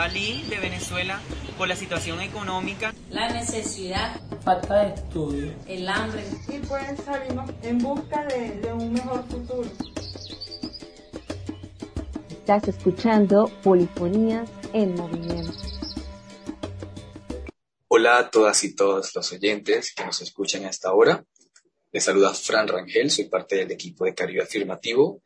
[0.00, 1.20] Salí de Venezuela
[1.58, 2.94] por la situación económica.
[3.10, 4.18] La necesidad.
[4.42, 5.54] Falta de estudio.
[5.68, 6.24] El hambre.
[6.48, 9.68] Y pues salimos en busca de, de un mejor futuro.
[12.30, 15.52] Estás escuchando Polifonías en Movimiento.
[17.88, 21.22] Hola a todas y todos los oyentes que nos escuchan a esta hora.
[21.92, 25.20] Les saluda Fran Rangel, soy parte del equipo de Caribe Afirmativo.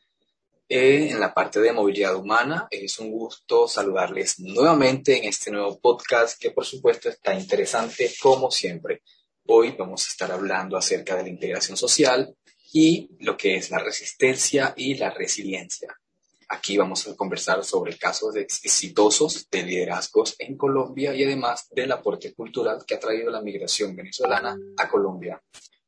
[0.66, 5.78] Eh, en la parte de movilidad humana, es un gusto saludarles nuevamente en este nuevo
[5.78, 9.02] podcast que por supuesto está interesante como siempre.
[9.46, 12.34] Hoy vamos a estar hablando acerca de la integración social
[12.72, 15.94] y lo que es la resistencia y la resiliencia.
[16.48, 22.32] Aquí vamos a conversar sobre casos exitosos de liderazgos en Colombia y además del aporte
[22.32, 25.42] cultural que ha traído la migración venezolana a Colombia.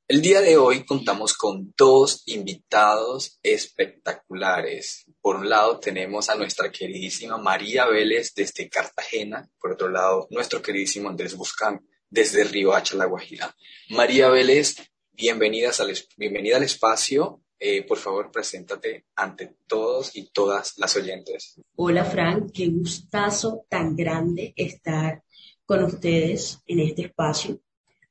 [0.09, 5.05] El día de hoy contamos con dos invitados espectaculares.
[5.21, 10.63] Por un lado tenemos a nuestra queridísima María Vélez desde Cartagena, por otro lado nuestro
[10.63, 13.53] queridísimo Andrés Buscán desde Río Hacha, La Guajira.
[13.91, 14.77] María Vélez,
[15.11, 21.61] bienvenidas al, bienvenida al espacio eh, por favor, preséntate ante todos y todas las oyentes.
[21.77, 25.23] Hola, Frank, qué gustazo tan grande estar
[25.65, 27.61] con ustedes en este espacio.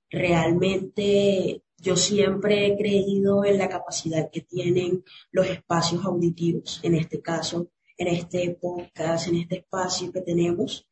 [0.10, 7.22] Realmente yo siempre he creído en la capacidad que tienen los espacios auditivos, en este
[7.22, 10.88] caso, en este podcast, en este espacio que tenemos.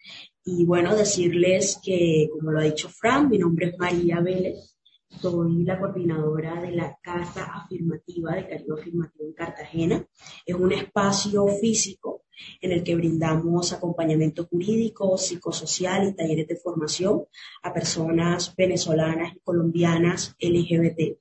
[0.46, 4.74] Y bueno, decirles que, como lo ha dicho Fran, mi nombre es María Vélez
[5.22, 10.08] soy la coordinadora de la Casa Afirmativa de Caribe Afirmativo en Cartagena.
[10.46, 12.23] Es un espacio físico
[12.62, 17.26] en el que brindamos acompañamiento jurídico, psicosocial y talleres de formación
[17.62, 21.18] a personas venezolanas y colombianas LGBT.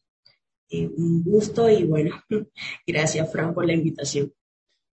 [0.70, 2.22] Eh, un gusto y bueno,
[2.86, 4.32] gracias Fran por la invitación.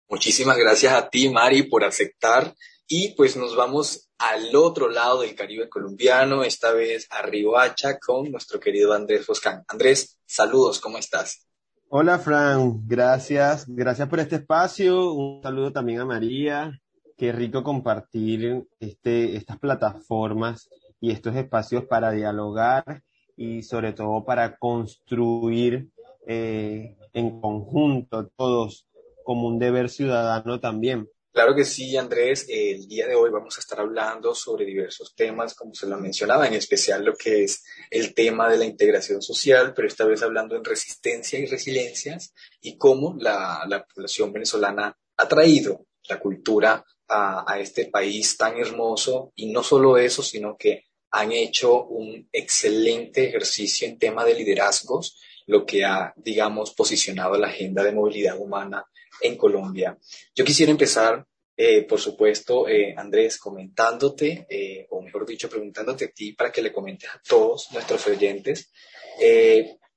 [0.08, 2.54] Muchísimas gracias a ti, Mari, por aceptar
[2.86, 8.30] y pues nos vamos al otro lado del Caribe colombiano, esta vez a Riohacha con
[8.30, 9.64] nuestro querido Andrés Foscán.
[9.68, 11.47] Andrés, saludos, ¿cómo estás?
[11.90, 15.14] Hola, Fran, gracias, gracias por este espacio.
[15.14, 16.78] Un saludo también a María.
[17.16, 20.68] Qué rico compartir este, estas plataformas
[21.00, 23.02] y estos espacios para dialogar
[23.38, 25.88] y sobre todo para construir
[26.26, 28.86] eh, en conjunto todos
[29.24, 31.08] como un deber ciudadano también.
[31.32, 32.46] Claro que sí, Andrés.
[32.48, 36.46] El día de hoy vamos a estar hablando sobre diversos temas, como se lo mencionaba,
[36.46, 40.56] en especial lo que es el tema de la integración social, pero esta vez hablando
[40.56, 47.60] en resistencia y resiliencias y cómo la, población venezolana ha traído la cultura a, a
[47.60, 53.86] este país tan hermoso y no solo eso, sino que han hecho un excelente ejercicio
[53.86, 58.84] en tema de liderazgos, lo que ha, digamos, posicionado la agenda de movilidad humana
[59.20, 59.98] en Colombia.
[60.34, 66.10] Yo quisiera empezar, eh, por supuesto, eh, Andrés, comentándote, eh, o mejor dicho, preguntándote a
[66.10, 68.72] ti para que le comentes a todos nuestros oyentes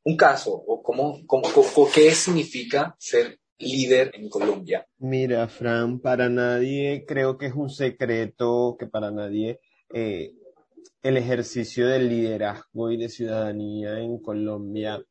[0.03, 1.43] un caso o cómo, cómo,
[1.93, 4.87] qué significa ser líder en Colombia.
[4.97, 9.59] Mira, Fran, para nadie creo que es un secreto que para nadie
[9.93, 15.05] el ejercicio del liderazgo y de ciudadanía en Colombia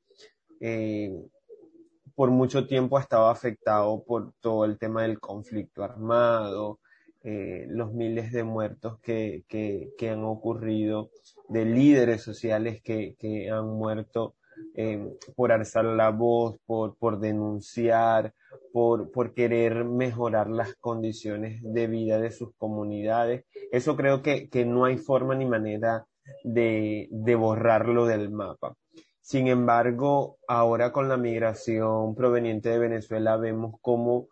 [2.15, 6.81] por mucho tiempo ha estado afectado por todo el tema del conflicto armado,
[7.23, 11.11] eh, los miles de muertos que, que, han ocurrido,
[11.49, 14.37] de líderes sociales que, que han muerto
[14.75, 18.33] eh, por alzar la voz, por, por denunciar,
[18.73, 23.45] por, por querer mejorar las condiciones de vida de sus comunidades.
[23.73, 26.07] Eso creo que, que no hay forma ni manera
[26.45, 28.77] de, de borrarlo del mapa.
[29.21, 34.29] Sin embargo, ahora con la migración proveniente de Venezuela vemos cómo,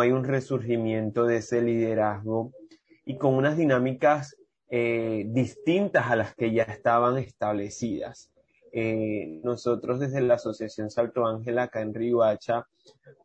[0.00, 2.52] hay un resurgimiento de ese liderazgo
[3.04, 4.36] y con unas dinámicas
[4.70, 8.30] eh, distintas a las que ya estaban establecidas.
[8.72, 12.66] Eh, nosotros desde la Asociación Salto Ángel acá en Riohacha,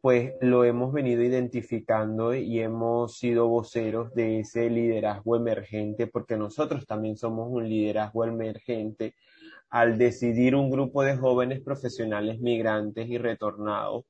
[0.01, 6.85] pues lo hemos venido identificando y hemos sido voceros de ese liderazgo emergente, porque nosotros
[6.87, 9.15] también somos un liderazgo emergente
[9.73, 14.05] al decidir un grupo de jóvenes profesionales migrantes y retornados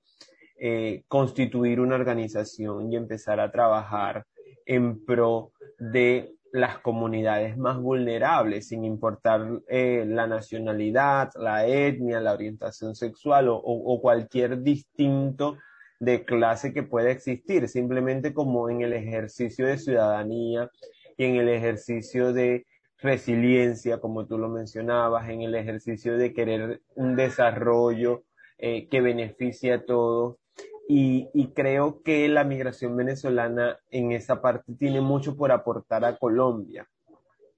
[0.59, 4.25] eh, constituir una organización y empezar a trabajar
[4.65, 12.33] en pro de las comunidades más vulnerables, sin importar eh, la nacionalidad, la etnia, la
[12.33, 15.57] orientación sexual o, o, cualquier distinto
[15.97, 20.69] de clase que pueda existir, simplemente como en el ejercicio de ciudadanía
[21.15, 22.65] y en el ejercicio de
[23.03, 28.23] resiliencia, como tú lo mencionabas, en el ejercicio de querer un desarrollo
[28.57, 30.37] eh, que beneficie a todos.
[30.87, 36.87] y, creo que la migración venezolana en esa parte tiene mucho por aportar a Colombia.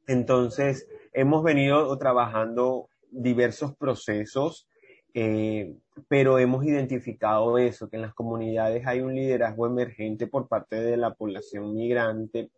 [0.07, 4.67] Entonces, hemos venido trabajando diversos procesos,
[5.13, 5.73] eh,
[6.07, 10.97] pero hemos identificado eso, que en las comunidades hay un liderazgo emergente por parte de
[10.97, 12.51] la población migrante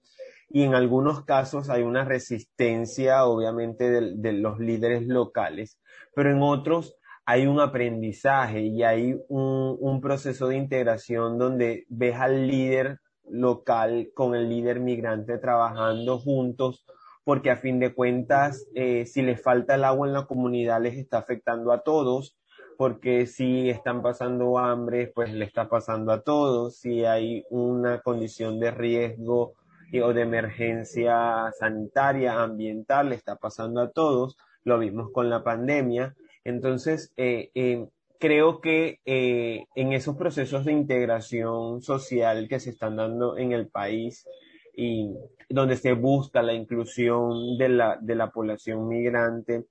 [0.49, 5.79] y en algunos casos hay una resistencia, obviamente, de, los líderes locales,
[6.15, 6.95] pero en otros
[7.25, 12.99] hay un aprendizaje y hay un, un, proceso de integración donde ves al líder
[13.29, 16.85] local con el líder migrante trabajando juntos,
[17.25, 20.95] porque a fin de cuentas, eh, si les falta el agua en la comunidad, les
[20.95, 22.37] está afectando a todos,
[22.77, 28.61] porque si están pasando hambre, pues le está pasando a todos, si hay una condición
[28.61, 29.56] de riesgo
[30.03, 36.15] o de emergencia sanitaria, ambiental, le está pasando a todos, lo vimos con la pandemia,
[36.47, 37.87] entonces, eh, eh,
[38.21, 43.67] creo que eh, en esos procesos de integración social que se están dando en el
[43.67, 44.25] país
[44.73, 45.13] y
[45.49, 49.65] donde se busca la inclusión de la, de la población migrante,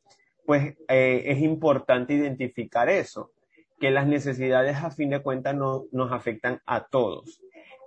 [0.45, 3.31] pues es importante identificar eso,
[3.81, 7.41] que las necesidades a fin de cuentas no, nos afectan a todos.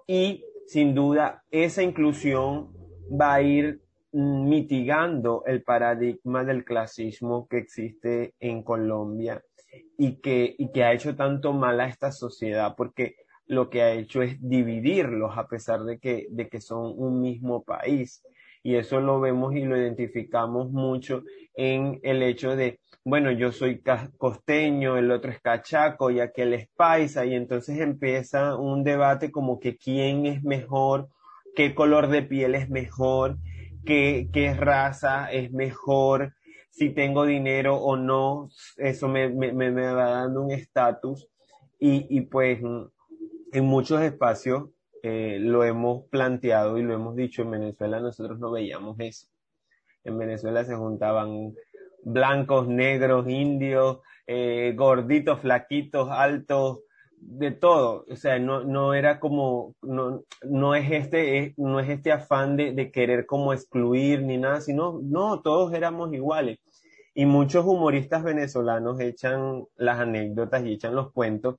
[0.07, 2.71] Y sin duda, esa inclusión
[3.10, 3.81] va a ir
[4.12, 9.44] mitigando el paradigma del clasismo que existe en Colombia
[9.98, 13.16] y que, y que ha hecho tanto mal a esta sociedad porque
[13.48, 17.63] lo que ha hecho es dividirlos a pesar de que, de que son un mismo
[17.63, 18.22] país.
[18.62, 21.24] Y eso lo vemos y lo identificamos mucho
[21.56, 23.81] en el hecho de, bueno, yo soy
[24.17, 29.59] costeño, el otro es cachaco y aquel es paisa, y entonces empieza un debate como
[29.59, 31.09] que quién es mejor,
[31.56, 33.38] qué color de piel es mejor,
[33.85, 36.33] qué, qué raza es mejor,
[36.69, 41.27] si tengo dinero o no, eso me, me, me va dando un estatus
[41.79, 42.59] y, y, pues
[43.51, 44.69] en muchos espacios
[45.01, 49.27] eh, lo hemos planteado y lo hemos dicho en Venezuela, nosotros no veíamos eso.
[50.03, 51.53] En Venezuela se juntaban
[52.04, 56.80] blancos, negros, indios, eh, gorditos, flaquitos, altos,
[57.22, 62.12] de todo, o sea, no, no era como, no, no es este, no es este
[62.12, 66.60] afán de, querer como excluir ni nada, sino, no, todos éramos iguales.
[67.13, 71.56] Y muchos humoristas venezolanos echan las anécdotas y echan los cuentos,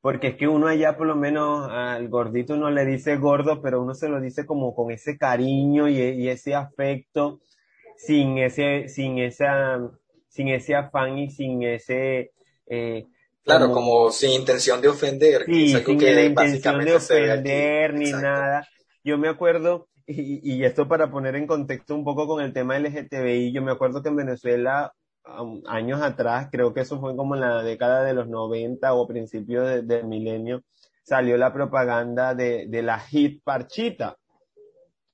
[0.00, 3.82] porque es que uno allá por lo menos al gordito no le dice gordo, pero
[3.82, 7.40] uno se lo dice como con ese cariño y ese afecto,
[7.98, 9.78] sin ese, sin esa,
[10.28, 12.32] sin ese afán y sin ese,
[12.66, 13.06] eh,
[13.48, 15.44] Claro, como, sin intención de ofender.
[15.46, 18.68] Sí, sin la intención de ofender ni nada.
[19.02, 22.78] Yo me acuerdo, y, y, esto para poner en contexto un poco con el tema
[22.78, 24.92] LGTBI, yo me acuerdo que en Venezuela,
[25.66, 29.66] años atrás, creo que eso fue como en la década de los 90 o principios
[29.66, 30.62] de, del milenio,
[31.02, 34.18] salió la propaganda de, de la hit Parchita.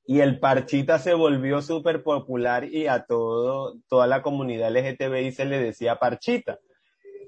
[0.06, 5.44] Y el Parchita se volvió súper popular y a todo, toda la comunidad LGTBI se
[5.46, 6.58] le decía Parchita.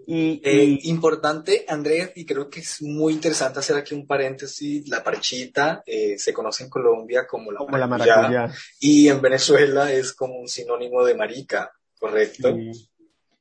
[0.09, 5.03] Y, eh, Importante, Andrés, y creo que es muy interesante hacer aquí un paréntesis, la
[5.03, 9.93] parchita eh, se conoce en Colombia como la, como maracuyá, la maracuyá, y en Venezuela
[9.93, 12.55] es como un sinónimo de marica, ¿correcto?
[12.55, 12.89] Sí.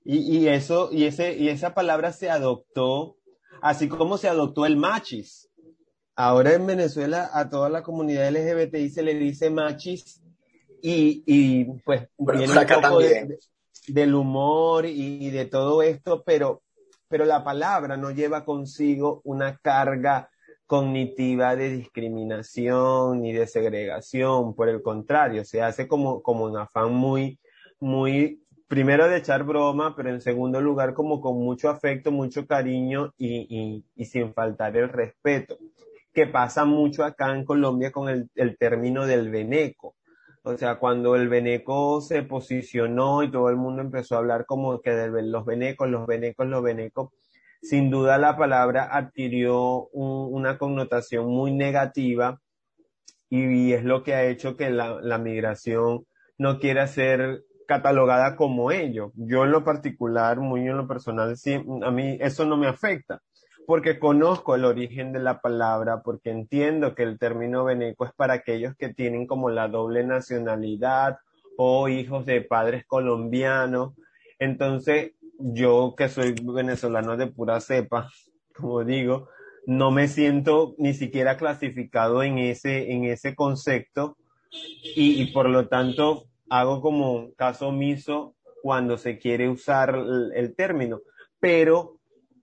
[0.05, 3.17] Y, y, eso, y, ese, y esa palabra se adoptó,
[3.61, 5.44] así como se adoptó el machis.
[6.15, 10.21] Ahora en Venezuela a toda la comunidad LGBTI se le dice machis
[10.81, 12.99] y, y pues bueno, viene un poco.
[12.99, 13.39] De,
[13.87, 16.63] del humor y de todo esto, pero,
[17.07, 20.29] pero la palabra no lleva consigo una carga
[20.65, 26.93] cognitiva de discriminación ni de segregación, por el contrario, se hace como, como un afán
[26.93, 27.39] muy,
[27.79, 33.13] muy, primero de echar broma, pero en segundo lugar como con mucho afecto, mucho cariño
[33.17, 35.57] y, y, y sin faltar el respeto,
[36.15, 39.95] que pasa mucho acá en Colombia con el, el término del veneco.
[40.43, 44.79] O sea, cuando el veneco se posicionó y todo el mundo empezó a hablar como
[44.81, 47.09] que de los venecos, los venecos, los venecos,
[47.61, 52.39] sin duda la palabra adquirió un, una connotación muy negativa
[53.29, 56.05] y, es lo que ha hecho que la, la migración
[56.37, 59.11] no quiera ser catalogada como ello.
[59.15, 63.21] Yo en lo particular, muy en lo personal, sí, a mí eso no me afecta
[63.65, 68.35] porque conozco el origen de la palabra, porque entiendo que el término veneco es para
[68.35, 71.17] aquellos que tienen como la doble nacionalidad
[71.57, 73.93] o hijos de padres colombianos.
[74.39, 78.09] Entonces, yo que soy venezolano de pura cepa,
[78.55, 79.29] como digo,
[79.65, 84.17] no me siento ni siquiera clasificado en ese, en ese concepto
[84.95, 91.01] y, por lo tanto hago como caso omiso cuando se quiere usar el, el término.
[91.39, 91.94] Pero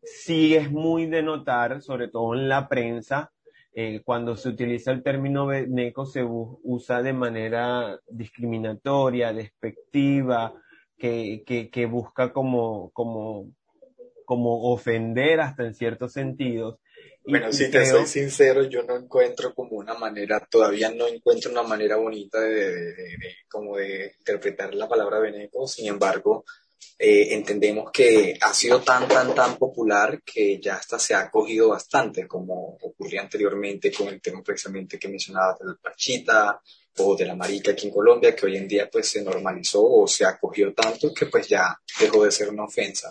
[0.02, 3.32] sí es muy de notar, sobre todo en la prensa,
[3.75, 10.52] eh, cuando se utiliza el término veneco se usa de manera discriminatoria, despectiva,
[10.99, 13.50] que, que, que busca como, como,
[14.26, 16.78] como ofender hasta en ciertos sentidos.
[17.25, 21.62] Bueno, si te soy sincero, yo no encuentro como una manera, todavía no encuentro una
[21.62, 22.94] manera bonita de,
[23.49, 26.44] como de interpretar la palabra veneco, sin embargo,
[26.98, 31.70] eh, entendemos que ha sido tan, tan, tan popular que ya hasta se ha acogido
[31.70, 36.60] bastante, como ocurría anteriormente con el tema precisamente que mencionaba del Pachita
[36.98, 40.06] o de la marica aquí en Colombia, que hoy en día pues se normalizó o
[40.06, 43.10] se acogió tanto que pues ya dejó de ser una ofensa.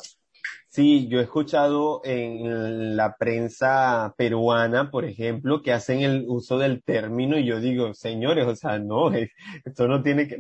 [0.73, 6.81] Sí, yo he escuchado en la prensa peruana, por ejemplo, que hacen el uso del
[6.81, 9.11] término y yo digo, señores, o sea, no,
[9.65, 10.37] esto no tiene que,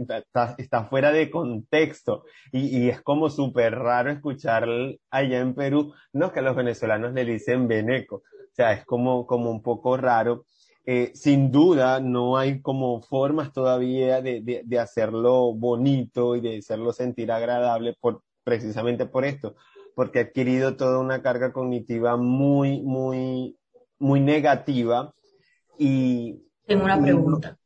[0.57, 2.23] está, fuera de contexto
[2.53, 4.69] y, es como súper raro escuchar
[5.09, 9.25] allá en Perú, no que a los venezolanos le dicen veneco, o sea, es como,
[9.27, 10.45] como un poco raro.
[10.85, 16.57] Eh, sin duda, no hay como formas todavía de, de, de hacerlo bonito y de
[16.59, 19.55] hacerlo sentir agradable por, precisamente por esto
[19.95, 23.57] porque ha adquirido toda una carga cognitiva muy, muy,
[23.99, 25.13] muy negativa.
[25.77, 27.57] Y, Tengo una pregunta.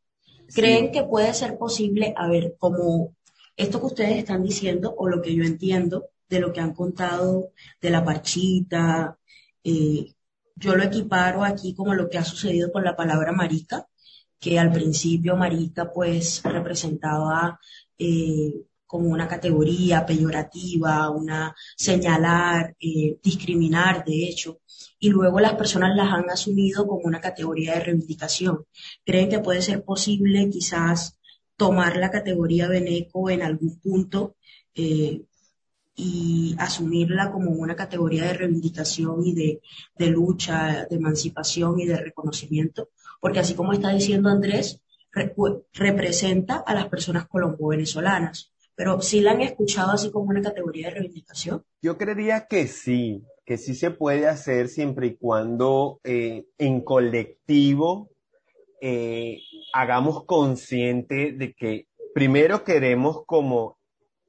[0.53, 3.15] ¿Creen que puede ser posible, a ver, como
[3.57, 7.51] esto que ustedes están diciendo o lo que yo entiendo de lo que han contado
[7.81, 9.17] de la parchita,
[9.63, 10.13] eh,
[10.55, 13.87] yo lo equiparo aquí como lo que ha sucedido con la palabra marica,
[14.39, 17.59] que al principio marica pues representaba
[17.97, 18.53] eh,
[18.85, 24.59] como una categoría peyorativa, una señalar, eh, discriminar, de hecho,
[24.99, 28.65] y luego las personas las han asumido como una categoría de reivindicación.
[29.03, 31.19] ¿Creen que puede ser posible quizás
[31.57, 34.35] tomar la categoría Beneco en algún punto
[34.73, 35.23] eh,
[35.95, 39.61] y asumirla como una categoría de reivindicación y de,
[39.97, 42.89] de lucha, de emancipación y de reconocimiento?
[43.21, 44.81] Porque así como está diciendo Andrés,
[45.73, 50.95] representa a las personas colombo-venezolanas pero sí la han escuchado así como una categoría de
[50.95, 51.63] reivindicación.
[51.81, 58.09] Yo creería que sí, que sí se puede hacer siempre y cuando eh, en colectivo
[58.81, 59.39] eh,
[59.73, 63.77] hagamos consciente de que primero queremos como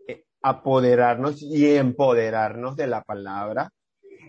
[0.07, 3.73] eh, apoderarnos y empoderarnos de la palabra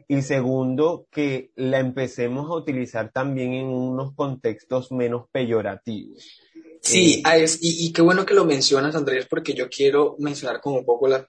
[0.08, 6.42] y segundo que la empecemos a utilizar también en unos contextos menos peyorativos.
[6.82, 10.86] Sí, ah, y, qué bueno que lo mencionas, Andrés, porque yo quiero mencionar como un
[10.86, 11.26] poco la,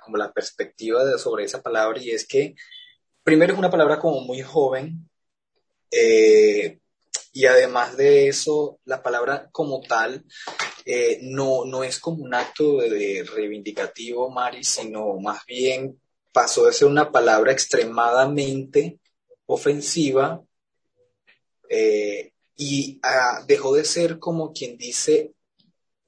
[0.00, 2.54] como la perspectiva de, sobre esa palabra, y es que
[3.22, 5.08] primero es una palabra como muy joven,
[5.90, 6.78] eh,
[7.32, 10.24] y además de eso, la palabra como tal
[10.84, 16.00] eh, no, no es como un acto de, reivindicativo, Mari, sino más bien
[16.32, 19.00] pasó de ser una palabra extremadamente
[19.46, 20.42] ofensiva
[21.68, 25.32] eh, y ah, dejó de ser como quien dice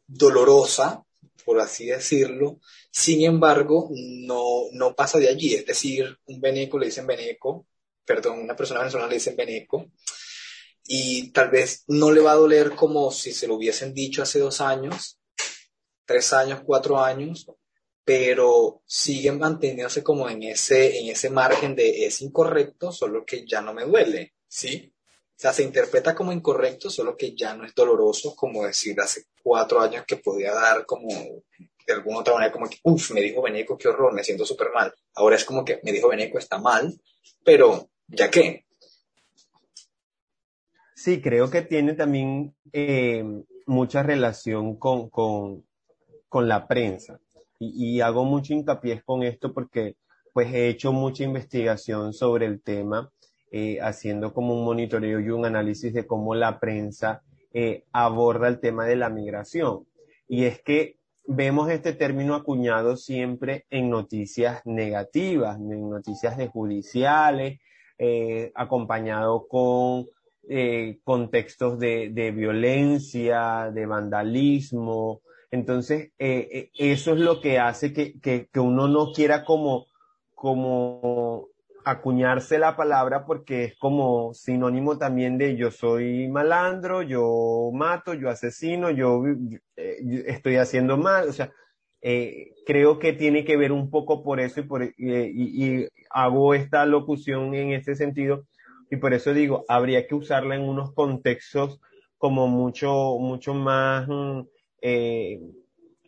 [0.06, 1.02] dolorosa,
[1.46, 2.60] por así decirlo.
[2.90, 5.54] Sin embargo, no, no pasa de allí.
[5.54, 7.66] Es decir, un veneco le dicen veneco,
[8.04, 9.90] perdón, una persona venezolana le dicen veneco,
[10.84, 14.38] y tal vez no le va a doler como si se lo hubiesen dicho hace
[14.38, 15.18] dos años,
[16.04, 17.46] tres años, cuatro años,
[18.04, 23.62] pero siguen manteniéndose como en ese, en ese margen de es incorrecto, solo que ya
[23.62, 24.91] no me duele, ¿sí?
[25.36, 29.80] Sea, se interpreta como incorrecto, solo que ya no es doloroso como decir hace cuatro
[29.80, 33.76] años que podía dar como de alguna otra manera como que, uff, me dijo Beneco,
[33.76, 34.94] qué horror, me siento súper mal.
[35.14, 36.94] Ahora es como que me dijo Beneco, está mal,
[37.44, 38.64] pero ¿ya qué?
[40.94, 43.24] Sí, creo que tiene también eh,
[43.66, 45.66] mucha relación con, con,
[46.28, 47.18] con la prensa.
[47.58, 49.96] Y, y, hago mucho hincapié con esto porque
[50.32, 53.12] pues he hecho mucha investigación sobre el tema
[53.54, 57.20] eh, haciendo como un monitoreo y un análisis de cómo la prensa
[57.52, 59.86] eh, aborda el tema de la migración.
[60.26, 67.60] Y es que vemos este término acuñado siempre en noticias negativas, en noticias de judiciales,
[67.98, 70.06] eh, acompañado con
[71.04, 75.20] contextos de, violencia, de vandalismo.
[75.50, 79.86] Entonces, eso es lo que hace que, que, que uno no quiera como,
[80.34, 81.51] como
[81.84, 88.30] acuñarse la palabra porque es como sinónimo también de yo soy malandro, yo mato, yo
[88.30, 89.22] asesino, yo,
[89.76, 91.52] eh, estoy haciendo mal, o sea,
[92.00, 96.84] eh, creo que tiene que ver un poco por eso y, por, y, hago esta
[96.84, 98.46] locución en ese sentido.
[98.90, 101.80] Y por eso digo, habría que usarla en unos contextos
[102.18, 104.40] como mucho, mucho más mm,
[104.82, 105.40] eh,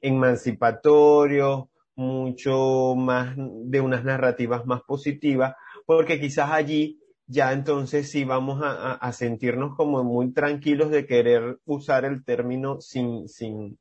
[0.02, 1.64] emancipatorios,
[1.97, 5.54] mucho más de unas narrativas más positivas,
[5.86, 12.04] porque quizás allí ya entonces sí vamos a, sentirnos como muy tranquilos de querer usar
[12.04, 13.78] el término sin, sin,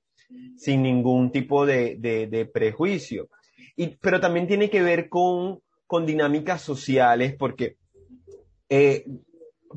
[0.58, 3.28] sin ningún tipo de, de, de prejuicio.
[3.76, 7.76] Y, pero también tiene que ver con, con dinámicas sociales, porque
[8.70, 9.06] eh,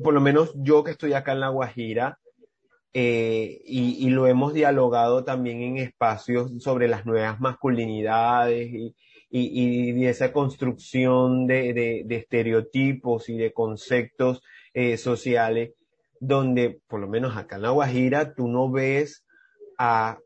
[0.01, 2.19] por lo menos yo que estoy acá en La Guajira,
[2.99, 8.71] eh, y, lo hemos dialogado también en espacios sobre las nuevas masculinidades
[9.29, 14.41] y, esa construcción de, estereotipos y de conceptos
[14.73, 15.75] eh, sociales,
[16.19, 19.23] donde por lo menos acá en La Guajira tú no ves
[19.77, 20.17] a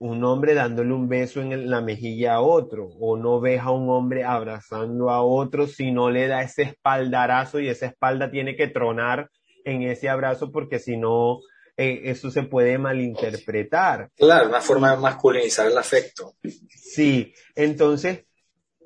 [0.00, 3.88] un hombre dándole un beso en la mejilla a otro, o no ves a un
[3.88, 8.66] hombre abrazando a otro si no le da ese espaldarazo y esa espalda tiene que
[8.66, 9.30] tronar
[9.64, 11.38] en ese abrazo porque si no,
[11.76, 14.10] eh, eso se puede malinterpretar.
[14.16, 16.34] Claro, una forma de masculinizar el afecto.
[16.68, 18.24] Sí, entonces,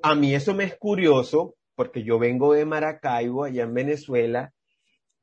[0.01, 4.53] a mí eso me es curioso porque yo vengo de Maracaibo, allá en Venezuela,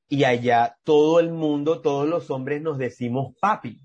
[0.08, 3.80] y allá todo el mundo, todos los hombres nos decimos papi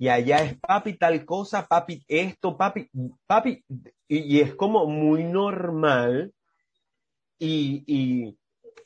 [0.00, 2.88] y allá es papi tal cosa, papi esto, papi,
[3.26, 3.62] papi,
[4.08, 6.32] y, y es como muy normal
[7.38, 8.38] y, y,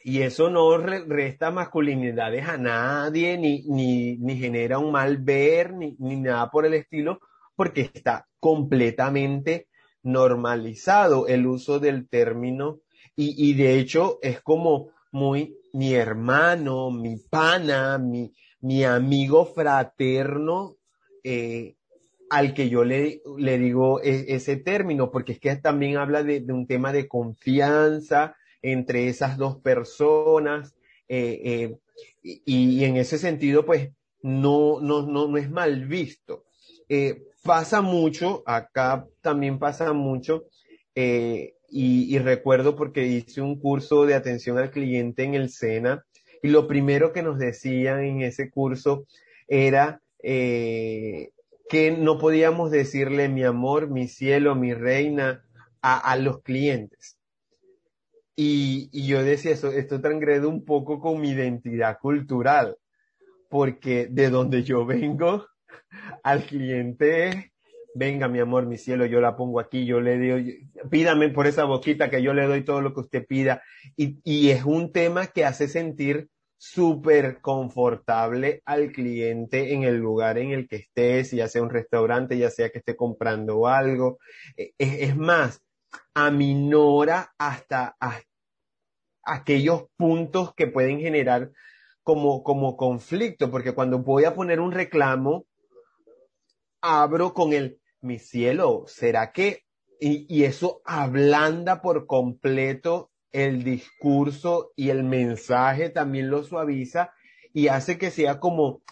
[0.07, 5.73] y eso no re, resta masculinidades a nadie, ni, ni, ni genera un mal ver,
[5.73, 7.21] ni, ni nada por el estilo,
[7.57, 9.69] porque está completamente
[10.03, 12.81] normalizado el uso del término.
[13.17, 18.31] Y, y de hecho es como muy mi hermano, mi pana, mi,
[18.61, 20.77] mi amigo fraterno
[21.23, 21.77] eh,
[22.29, 26.41] al que yo le, le digo e, ese término, porque es que también habla de,
[26.41, 30.75] de, un tema de confianza entre esas dos personas,
[31.07, 31.77] eh, eh,
[32.23, 33.91] y, en ese sentido, pues,
[34.23, 36.45] no, no, no, no es mal visto.
[37.43, 40.45] pasa mucho, acá también pasa mucho,
[40.95, 46.05] y, recuerdo porque hice un curso de atención al cliente en el SENA,
[46.43, 49.07] y lo primero que nos decían en ese curso
[49.47, 51.33] era eh,
[51.69, 55.45] que no podíamos decirle mi amor, mi cielo, mi reina
[55.83, 57.14] a los clientes.
[58.37, 62.77] Y, y, yo decía eso, esto transgrede un poco con mi identidad cultural,
[63.49, 65.47] porque de donde yo vengo,
[66.25, 67.53] al cliente
[67.95, 71.65] venga mi amor, mi cielo, yo la pongo aquí, yo le doy, pídame por esa
[71.65, 73.63] boquita que yo le doy todo lo que usted pida.
[73.97, 80.39] Y, y es un tema que hace sentir súper confortable al cliente en el lugar
[80.39, 84.19] en el que estés, ya sea un restaurante, ya sea que esté comprando algo.
[84.57, 85.63] Es, es más,
[86.15, 88.27] aminora hasta, hasta,
[89.23, 91.51] aquellos puntos que pueden generar
[92.03, 95.47] como, como conflicto, porque cuando voy a poner un reclamo,
[96.81, 99.63] abro con el, mi cielo, ¿será que?
[100.01, 107.13] Y, y eso ablanda por completo el discurso y el mensaje también lo suaviza
[107.53, 108.83] y hace que sea como,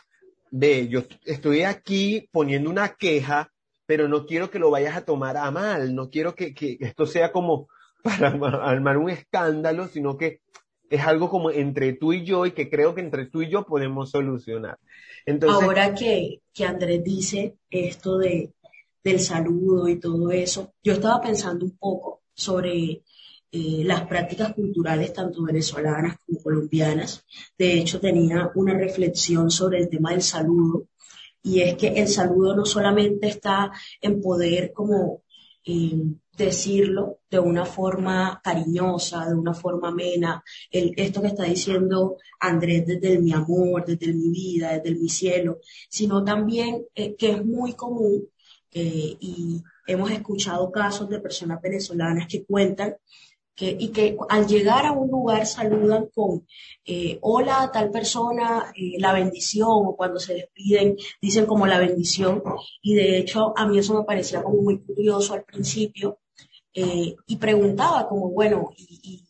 [0.51, 3.52] ve, yo estoy aquí poniendo una queja,
[3.93, 7.05] pero no quiero que lo vayas a tomar a mal, no quiero que, que esto
[7.05, 7.69] sea como
[8.03, 8.29] para
[8.65, 10.41] armar un escándalo, sino que
[10.89, 13.67] es algo como entre tú y yo y que creo que entre tú y yo
[13.67, 14.79] podemos solucionar.
[15.27, 18.55] Entonces, Ahora que, que Andrés dice esto de,
[19.05, 23.03] del saludo y todo eso, yo estaba pensando un poco sobre
[23.53, 27.27] eh, las prácticas culturales tanto venezolanas como colombianas.
[27.59, 30.87] De hecho, tenía una reflexión sobre el tema del saludo
[31.43, 35.23] y es que el saludo no solamente está en poder como
[35.65, 36.03] eh,
[36.37, 42.87] decirlo de una forma cariñosa, de una forma amena, el, esto que está diciendo Andrés
[42.87, 47.15] desde el mi amor, desde el mi vida, desde el mi cielo, sino también eh,
[47.17, 48.29] que es muy común
[48.73, 52.97] eh, y hemos escuchado casos de personas venezolanas que cuentan
[53.63, 56.45] que, y que al llegar a un lugar saludan con
[56.85, 61.79] eh, hola a tal persona, eh, la bendición, o cuando se despiden dicen como la
[61.79, 62.43] bendición.
[62.83, 66.19] Y de hecho a mí eso me parecía como muy curioso al principio
[66.75, 69.23] eh, y preguntaba como, bueno, y,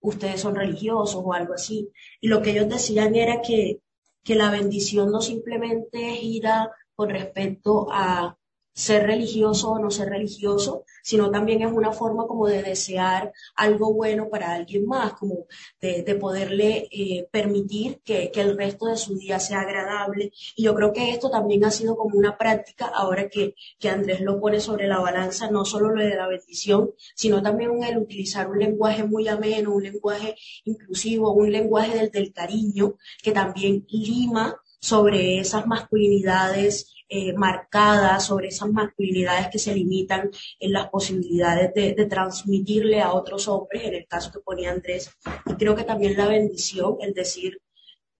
[0.00, 1.90] ustedes son religiosos o algo así.
[2.20, 3.80] Y lo que ellos decían era que,
[4.22, 8.38] que la bendición no simplemente gira con respecto a
[8.76, 13.94] ser religioso o no ser religioso, sino también es una forma como de desear algo
[13.94, 15.46] bueno para alguien más, como
[15.80, 20.30] de, de poderle eh, permitir que, que, el resto de su día sea agradable.
[20.56, 24.20] Y yo creo que esto también ha sido como una práctica, ahora que, que Andrés
[24.20, 28.50] lo pone sobre la balanza, no solo lo de la bendición, sino también el utilizar
[28.50, 30.36] un lenguaje muy ameno, un lenguaje
[30.66, 38.68] inclusivo, un lenguaje del cariño, que también lima sobre esas masculinidades eh, marcada sobre esas
[38.70, 44.32] masculinidades que se limitan en las posibilidades de, transmitirle a otros hombres, en el caso
[44.32, 45.10] que ponía Andrés.
[45.46, 47.60] Y creo que también la bendición, el decir,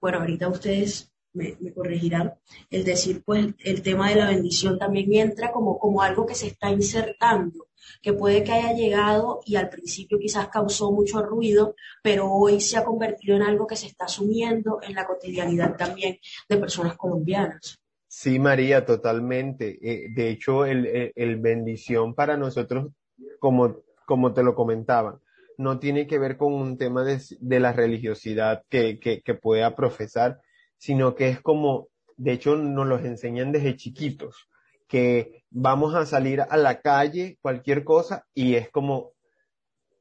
[0.01, 2.35] bueno, ahorita ustedes me, corregirán,
[2.71, 6.47] el decir, pues el tema de la bendición también entra como, como algo que se
[6.47, 7.67] está insertando,
[8.01, 12.77] que puede que haya llegado y al principio quizás causó mucho ruido, pero hoy se
[12.77, 16.19] ha convertido en algo que se está asumiendo en la cotidianidad también
[16.49, 17.81] de personas colombianas.
[18.19, 19.79] Sí, María, totalmente.
[19.83, 22.89] Eh, de hecho, el, el, bendición para nosotros,
[23.41, 23.77] como,
[24.07, 25.21] como te lo comentaba,
[25.59, 29.77] no tiene que ver con un tema de, de la religiosidad que, que, que pueda
[29.77, 30.41] profesar,
[30.79, 34.49] sino que es como, de hecho nos los enseñan desde chiquitos,
[34.89, 39.13] que vamos a salir a la calle, cualquier cosa, y es como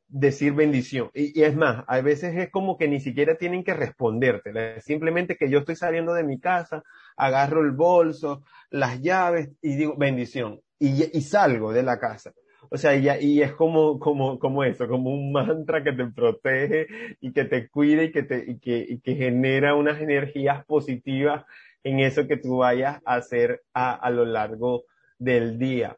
[0.08, 1.12] decir bendición.
[1.14, 5.50] Y, es más, a veces es como que ni siquiera tienen que responderte, simplemente que
[5.50, 6.82] yo estoy saliendo de mi casa,
[7.18, 12.34] agarro el bolso, las llaves y digo bendición, y, salgo de la casa.
[12.70, 16.88] O sea, y, es como, como, como eso, como un mantra que te protege
[17.22, 21.46] y que te cuide y que te, que, genera unas energías positivas
[21.84, 24.86] en eso que tú vayas a hacer a, a lo largo
[25.20, 25.98] del día.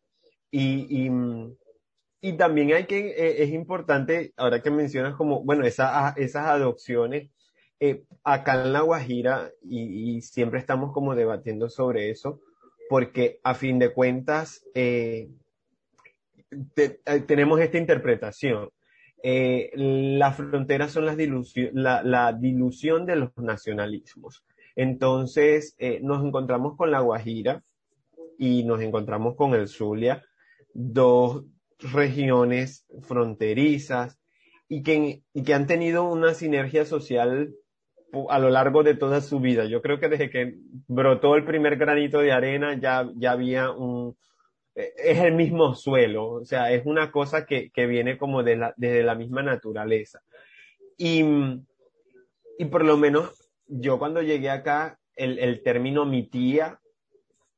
[0.52, 1.10] Y, y,
[2.22, 7.32] y también hay que, eh, es importante, ahora que mencionas como, bueno, esa, esas adopciones,
[7.80, 12.42] eh, acá en La Guajira, y, siempre estamos como debatiendo sobre eso,
[12.90, 15.30] porque a fin de cuentas, eh,
[16.76, 18.70] eh, tenemos esta interpretación.
[19.24, 21.18] Las fronteras son las
[21.74, 24.46] la, la, dilución de los nacionalismos.
[24.76, 27.64] Entonces, nos encontramos con la Guajira
[28.38, 30.24] y nos encontramos con el Zulia,
[30.74, 31.44] dos
[31.80, 34.20] regiones fronterizas
[34.70, 37.54] y que, y que han tenido una sinergia social
[38.30, 39.66] a lo largo de toda su vida.
[39.66, 40.56] Yo creo que desde que
[40.88, 44.16] brotó el primer granito de arena ya, ya había un,
[44.76, 48.74] es el mismo suelo, o sea, es una cosa que, que viene como de la,
[48.78, 50.22] desde la misma naturaleza.
[50.98, 51.24] Y,
[52.60, 56.80] y por lo menos yo cuando llegué acá, el, el término mi tía,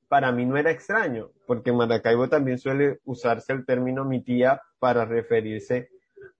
[0.07, 4.61] para mí no era extraño, porque en Maracaibo también suele usarse el término mi tía
[4.79, 5.89] para referirse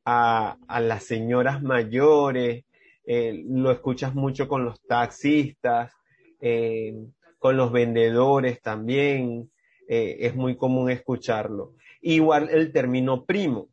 [0.06, 2.64] a, a las señoras mayores,
[3.12, 5.92] eh, lo escuchas mucho con los taxistas,
[6.40, 6.94] eh,
[7.40, 9.50] con los vendedores también,
[9.88, 11.74] eh, es muy común escucharlo.
[12.02, 13.70] Igual el término primo.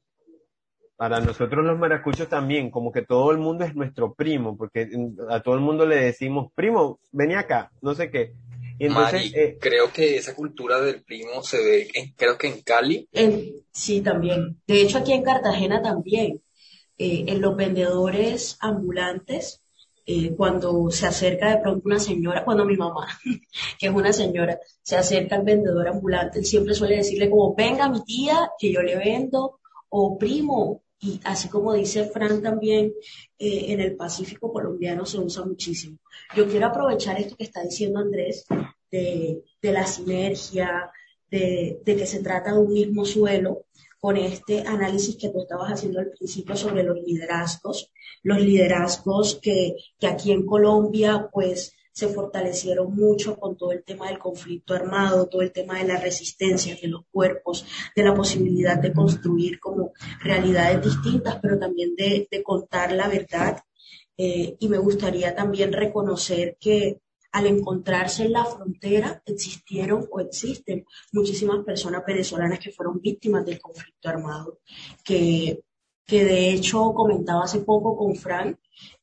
[0.97, 4.89] Para nosotros los maracuchos también, como que todo el mundo es nuestro primo, porque
[5.29, 8.33] a todo el mundo le decimos, primo, vení acá, no sé qué.
[8.79, 13.07] entonces, eh, creo que esa cultura del primo se ve, creo que en Cali.
[13.71, 14.63] sí, también.
[14.67, 16.41] De hecho, aquí en Cartagena también.
[16.99, 19.63] Eh, en los vendedores ambulantes,
[20.07, 23.07] eh, cuando se acerca de pronto una señora, cuando mi mamá,
[23.79, 28.03] que es una señora, se acerca al vendedor ambulante, siempre suele decirle como, venga mi
[28.05, 32.93] tía, que yo le vendo, o primo, y así como dice Fran también,
[33.39, 35.99] eh, en el Pacífico colombiano se usa muchísimo.
[36.35, 38.47] Yo quiero aprovechar esto que está diciendo Andrés,
[38.91, 40.91] de, de la sinergia,
[41.31, 43.67] de, de, que se trata de un mismo suelo,
[44.01, 47.91] con este análisis que tú estabas haciendo al principio sobre los liderazgos,
[48.23, 54.09] los liderazgos que, que aquí en Colombia pues se fortalecieron mucho con todo el tema
[54.09, 57.65] del conflicto armado, todo el tema de la resistencia de los cuerpos,
[57.97, 63.63] de la posibilidad de construir como realidades distintas, pero también de, de contar la verdad.
[64.19, 67.01] Eh, y me gustaría también reconocer que
[67.37, 73.61] al encontrarse en la frontera existieron o existen muchísimas personas venezolanas que fueron víctimas del
[73.61, 74.61] conflicto armado,
[75.05, 75.61] que,
[76.07, 78.57] que de hecho comentaba hace poco con Frank,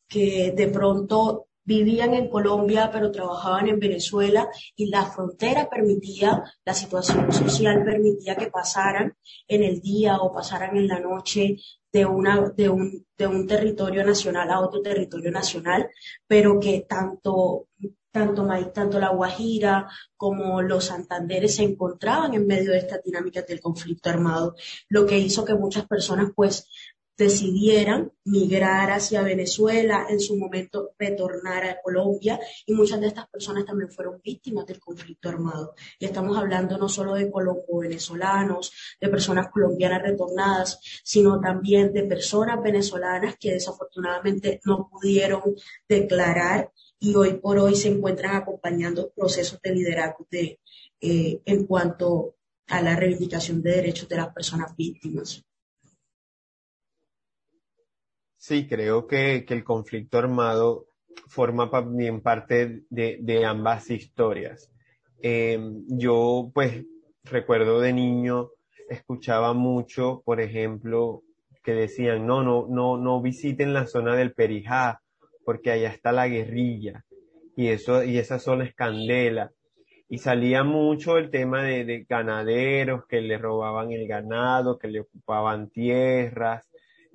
[0.08, 6.74] que de pronto vivían en Colombia pero trabajaban en Venezuela y la frontera permitía, la
[6.74, 9.15] situación social permitía que pasaran
[9.48, 11.58] en el día o pasaran en la noche
[11.91, 15.88] de, una, de, un, de un territorio nacional a otro territorio nacional,
[16.26, 17.67] pero que tanto
[18.13, 23.60] tanto, tanto la Guajira como los Santanderes se encontraban en medio de esta dinámica del
[23.60, 24.56] conflicto armado,
[24.88, 26.67] lo que hizo que muchas personas pues
[27.17, 33.65] decidieran migrar hacia Venezuela, en su momento retornar a Colombia y muchas de estas personas
[33.65, 35.73] también fueron víctimas del conflicto armado.
[35.99, 42.62] Y estamos hablando no solo de colombo-venezolanos, de personas colombianas retornadas, sino también de personas
[42.62, 45.56] venezolanas que desafortunadamente no pudieron
[45.88, 46.71] declarar
[47.04, 50.62] y hoy por hoy se encuentran acompañando procesos de liderazgo de,
[51.02, 52.36] eh, en cuanto
[52.68, 55.44] a la reivindicación de derechos de las personas víctimas.
[58.38, 60.88] Sí, creo que, que el conflicto armado
[61.28, 64.72] forma también parte de, de ambas historias.
[65.22, 66.86] Eh, yo, pues,
[67.26, 68.52] recuerdo de niño,
[68.89, 71.24] escuchaba mucho, por ejemplo,
[71.66, 75.03] que decían, no, no, no, no visiten la zona del Perijá,
[75.46, 77.06] porque allá está la guerrilla,
[77.56, 79.52] y eso, y esa zona es candela.
[80.10, 85.00] Y salía mucho el tema de, de ganaderos que le robaban el ganado, que le
[85.02, 86.68] ocupaban tierras,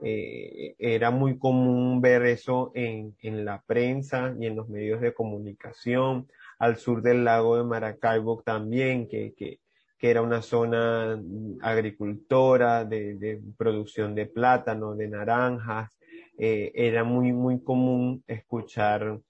[0.03, 5.13] eh, era muy común ver eso en, en, la prensa y en los medios de
[5.13, 6.29] comunicación.
[6.59, 9.61] Al sur del lago de Maracaibo también, que, que,
[9.99, 11.21] que era una zona
[11.63, 15.98] agricultora de, producción de plátano, de naranjas.
[16.39, 19.21] Eh, era muy, muy común escuchar,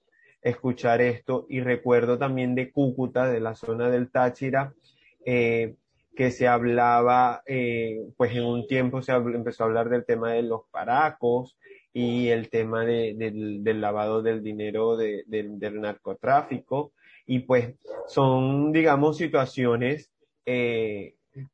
[0.41, 1.45] escuchar esto.
[1.49, 4.73] Y recuerdo también de Cúcuta, de la zona del Táchira,
[5.25, 5.75] eh,
[6.15, 10.43] que se hablaba, eh, pues en un tiempo se empezó a hablar del tema de
[10.43, 11.57] los paracos
[11.91, 16.93] y el tema de, del, lavado del dinero de, del narcotráfico.
[17.25, 17.75] Y pues
[18.07, 20.11] son, digamos, situaciones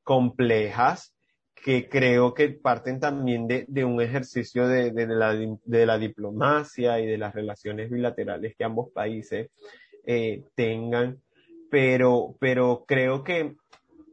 [0.04, 1.15] complejas
[1.66, 7.00] que creo que parten también de, de un ejercicio de, de, la, de la diplomacia
[7.00, 9.50] y de las relaciones bilaterales que ambos países
[10.06, 11.20] eh, tengan.
[11.72, 13.56] Pero, pero creo que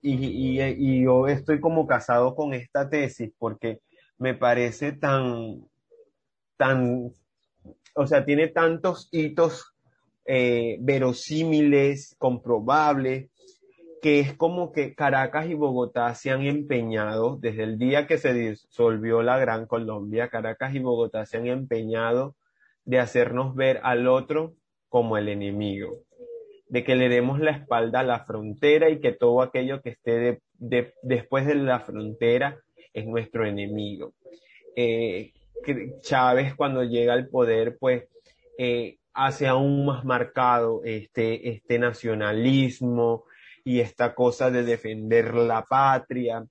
[0.01, 3.81] y, y, yo estoy como casado con esta tesis porque
[4.17, 5.69] me parece tan,
[6.57, 7.13] tan,
[7.95, 9.75] o sea, tiene tantos hitos
[10.25, 13.29] eh, verosímiles, comprobables,
[14.03, 18.35] que es como que Caracas y Bogotá se han empeñado, desde el día que se
[18.35, 22.35] disolvió la Gran Colombia, Caracas y Bogotá se han empeñado
[22.85, 24.55] de hacernos ver al otro
[24.89, 26.03] como el enemigo
[26.73, 30.19] de que le demos la espalda a la frontera y que todo aquello que esté
[30.19, 32.63] de, de, después de la frontera
[32.95, 34.15] es nuestro enemigo.
[34.75, 35.35] Eh,
[36.01, 38.05] Chávez cuando llega al poder, pues,
[38.57, 43.25] eh, hace aún más marcado este, este nacionalismo
[43.65, 46.45] y esta cosa de defender la patria.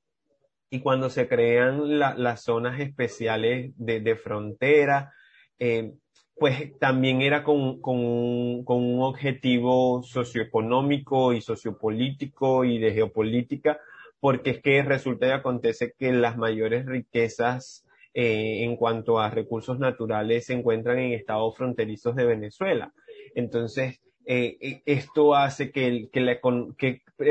[0.69, 5.13] Y cuando se crean la, las zonas especiales de, de frontera,
[5.59, 5.93] eh,
[6.35, 13.79] pues también era con, con, con, un objetivo socioeconómico y sociopolítico y de geopolítica,
[14.19, 19.79] porque es que resulta y acontece que las mayores riquezas eh, en cuanto a recursos
[19.79, 22.91] naturales se encuentran en estados fronterizos de Venezuela.
[23.35, 26.09] Entonces, eh, eh esto hace que,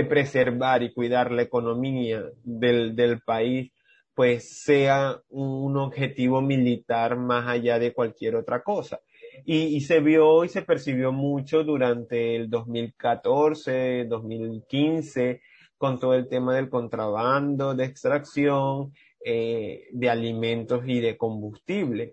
[0.08, 3.72] preservar y cuidar la economía del, país
[4.14, 9.00] pues sea un objetivo militar más allá de cualquier otra cosa.
[9.46, 15.40] Y, se vio y se percibió mucho durante el 2014, 2015,
[15.78, 18.92] con todo el tema del contrabando, de extracción,
[19.24, 22.12] eh, de alimentos y de combustible.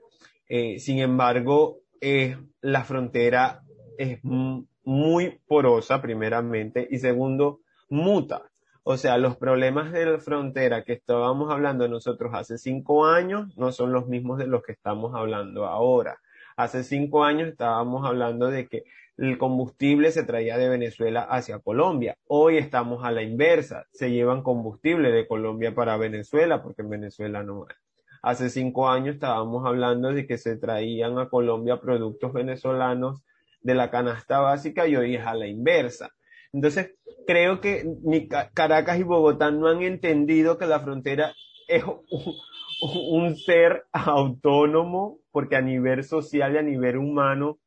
[0.77, 3.63] Sin embargo, eh, la frontera
[3.97, 8.43] es muy porosa, primeramente, y segundo, muta.
[8.83, 13.73] O sea, los problemas de la frontera que estábamos hablando nosotros hace cinco años no
[13.73, 16.19] son los mismos de los que estamos hablando ahora.
[16.55, 18.83] Hace cinco años estábamos hablando de que
[19.17, 22.17] el combustible se traía de Venezuela hacia Colombia.
[22.27, 23.87] Hoy estamos a la inversa.
[23.91, 27.75] Se llevan combustible de Colombia para Venezuela porque en Venezuela no hay.
[28.21, 33.23] Hace cinco años estábamos hablando de que se traían a Colombia productos venezolanos
[33.67, 36.09] de la canasta básica y hoy es a la inversa.
[36.53, 36.95] Entonces,
[37.27, 41.33] creo que ni Caracas y Bogotá no han entendido que la frontera
[41.67, 41.83] es
[43.11, 47.59] un, ser autónomo, porque a nivel social y a nivel humano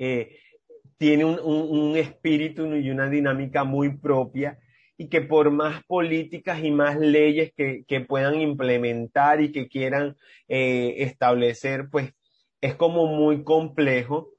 [0.00, 0.36] eh,
[0.98, 4.58] tiene un, un, espíritu y una dinámica muy propia
[4.98, 10.16] y que por más políticas y más leyes que, que puedan implementar y que quieran
[10.48, 12.12] eh, establecer, pues
[12.60, 14.32] es como muy complejo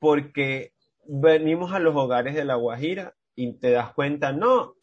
[0.00, 0.72] porque
[1.06, 4.74] venimos a los hogares de La Guajira y te das cuenta, no,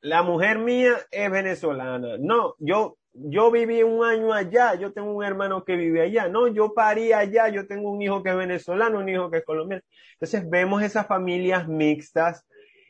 [0.00, 5.24] la mujer mía es venezolana, no, yo, yo viví un año allá, yo tengo un
[5.24, 8.98] hermano que vive allá, no, yo parí allá, yo tengo un hijo que es venezolano,
[8.98, 9.82] un hijo que es colombiano.
[10.12, 12.46] Entonces vemos esas familias mixtas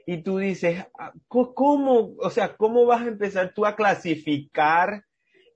[0.06, 5.02] y tú dices, ah, ¿cómo, o sea, cómo vas a empezar tú a clasificar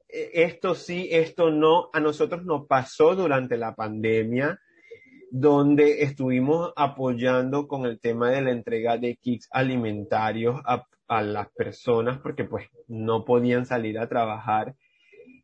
[0.09, 1.89] eh, esto sí, esto no?
[1.93, 4.59] A nosotros nos pasó durante la pandemia
[5.35, 11.49] donde estuvimos apoyando con el tema de la entrega de kits alimentarios a, a, las
[11.53, 14.75] personas porque pues no podían salir a trabajar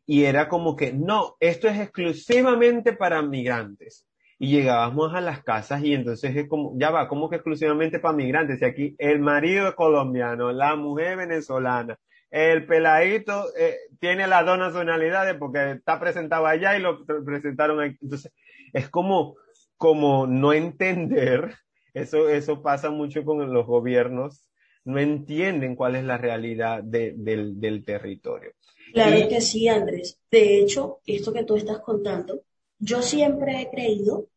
[0.05, 4.05] y era como que no, esto es exclusivamente para migrantes.
[4.37, 8.15] Y llegábamos a las casas y entonces es como, ya va, como que exclusivamente para
[8.15, 8.61] migrantes.
[8.61, 11.97] Y aquí el marido colombiano, la mujer venezolana,
[12.29, 17.97] el peladito eh, tiene las dos nacionalidades porque está presentado allá y lo presentaron aquí.
[18.01, 18.31] Entonces
[18.73, 19.35] es como,
[19.79, 21.55] como no entender
[21.93, 24.45] Eso, eso pasa mucho con los gobiernos,
[24.85, 28.51] no entienden cuál es la realidad del, del, territorio.
[28.93, 30.19] Claro que sí, Andrés.
[30.29, 32.43] De hecho, esto que tú estás contando,
[32.77, 34.27] yo siempre he creído,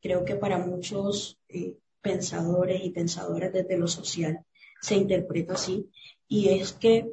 [0.00, 4.40] creo que para muchos eh, pensadores y pensadoras desde lo social
[4.80, 5.90] se interpreta así,
[6.28, 7.10] y es que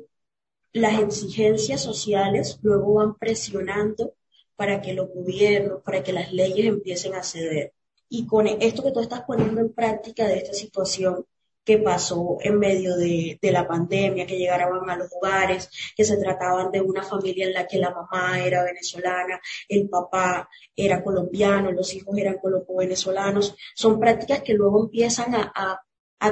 [0.71, 4.13] las exigencias sociales luego van presionando
[4.55, 7.73] para que los gobiernos, para que las leyes empiecen a ceder.
[8.09, 11.25] Y con esto que tú estás poniendo en práctica de esta situación
[11.65, 16.71] que pasó en medio de, la pandemia, que llegaban a los hogares, que se trataban
[16.71, 21.93] de una familia en la que la mamá era venezolana, el papá era colombiano, los
[21.95, 25.81] hijos eran colombo-venezolanos, son prácticas que luego empiezan a,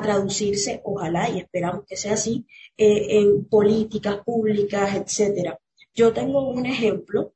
[0.02, 5.60] traducirse, ojalá y esperamos que sea así, eh, en políticas públicas, etcétera.
[5.94, 7.34] Yo tengo un ejemplo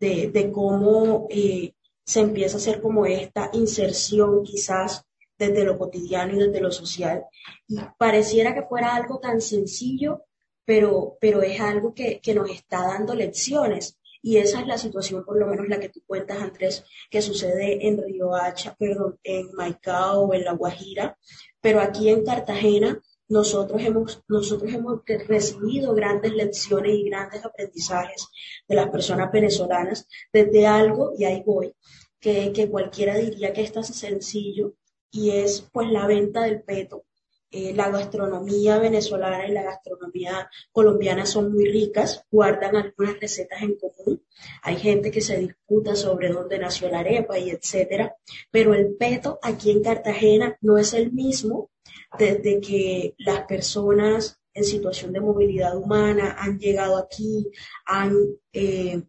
[0.00, 5.04] de, cómo eh, se empieza a hacer como esta inserción quizás
[5.38, 7.24] desde lo cotidiano y desde lo social.
[7.68, 10.24] Y pareciera que fuera algo tan sencillo,
[10.64, 13.98] pero, pero es algo que, que nos está dando lecciones.
[14.22, 17.86] Y esa es la situación, por lo menos la que tú cuentas, Andrés, que sucede
[17.86, 21.16] en Río Hacha, perdón, en Maicao o en La Guajira.
[21.60, 28.28] Pero aquí en Cartagena nosotros hemos, nosotros hemos recibido grandes lecciones y grandes aprendizajes
[28.68, 31.72] de las personas venezolanas desde algo, y ahí voy,
[32.18, 34.74] que, que cualquiera diría que esto es sencillo,
[35.12, 37.04] y es pues la venta del peto.
[37.52, 43.76] Eh, la gastronomía venezolana y la gastronomía colombiana son muy ricas, guardan algunas recetas en
[43.76, 44.22] común.
[44.62, 48.14] Hay gente que se disputa sobre dónde nació la arepa y etcétera,
[48.52, 51.70] pero el peto aquí en Cartagena no es el mismo
[52.16, 57.50] desde que las personas en situación de movilidad humana han llegado aquí,
[57.84, 58.16] han
[58.52, 59.02] eh,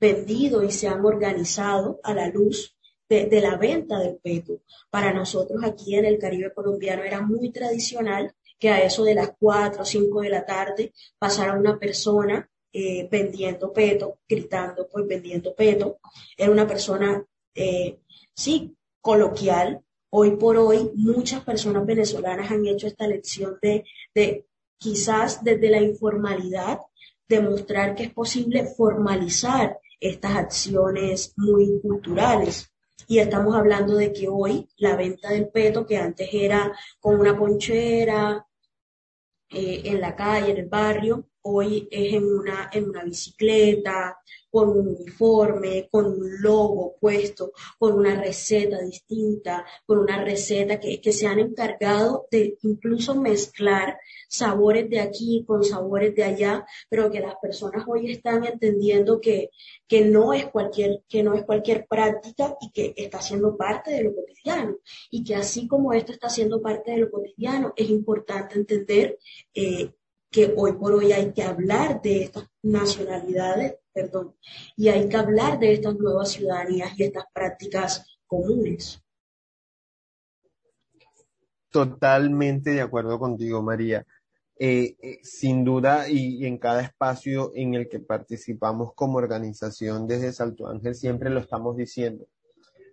[0.00, 2.74] vendido y se han organizado a la luz
[3.12, 4.62] de, la venta del peto.
[4.90, 9.32] Para nosotros aquí en el Caribe colombiano era muy tradicional que a eso de las
[9.38, 15.54] 4 o 5 de la tarde pasara una persona eh, vendiendo peto, gritando, pues vendiendo
[15.54, 15.98] peto.
[16.36, 17.98] Era una persona, eh,
[18.34, 19.82] sí, coloquial.
[20.10, 24.46] Hoy por hoy, muchas personas venezolanas han hecho esta lección de, de
[24.78, 26.80] quizás desde la informalidad,
[27.28, 32.71] demostrar que es posible formalizar estas acciones muy culturales.
[33.12, 37.36] Y estamos hablando de que hoy la venta del peto, que antes era con una
[37.36, 38.46] ponchera,
[39.50, 44.18] eh, en la calle, en el barrio, hoy es en una, en una bicicleta,
[44.52, 51.00] con un uniforme, con un logo puesto, con una receta distinta, con una receta que,
[51.00, 57.10] que se han encargado de incluso mezclar sabores de aquí con sabores de allá, pero
[57.10, 59.48] que las personas hoy están entendiendo que,
[59.88, 64.04] que no es cualquier, que no es cualquier práctica y que está siendo parte de
[64.04, 64.76] lo cotidiano.
[65.10, 69.18] Y que así como esto está siendo parte de lo cotidiano, es importante entender
[69.54, 69.92] eh,
[70.32, 74.34] que hoy por hoy hay que hablar de estas nacionalidades, perdón,
[74.76, 79.00] y hay que hablar de estas nuevas ciudadanías y estas prácticas comunes.
[81.70, 84.06] Totalmente de acuerdo contigo, María.
[84.58, 90.32] Eh, eh, sin duda, y, en cada espacio en el que participamos como organización desde
[90.32, 92.26] Salto Ángel, siempre lo estamos diciendo.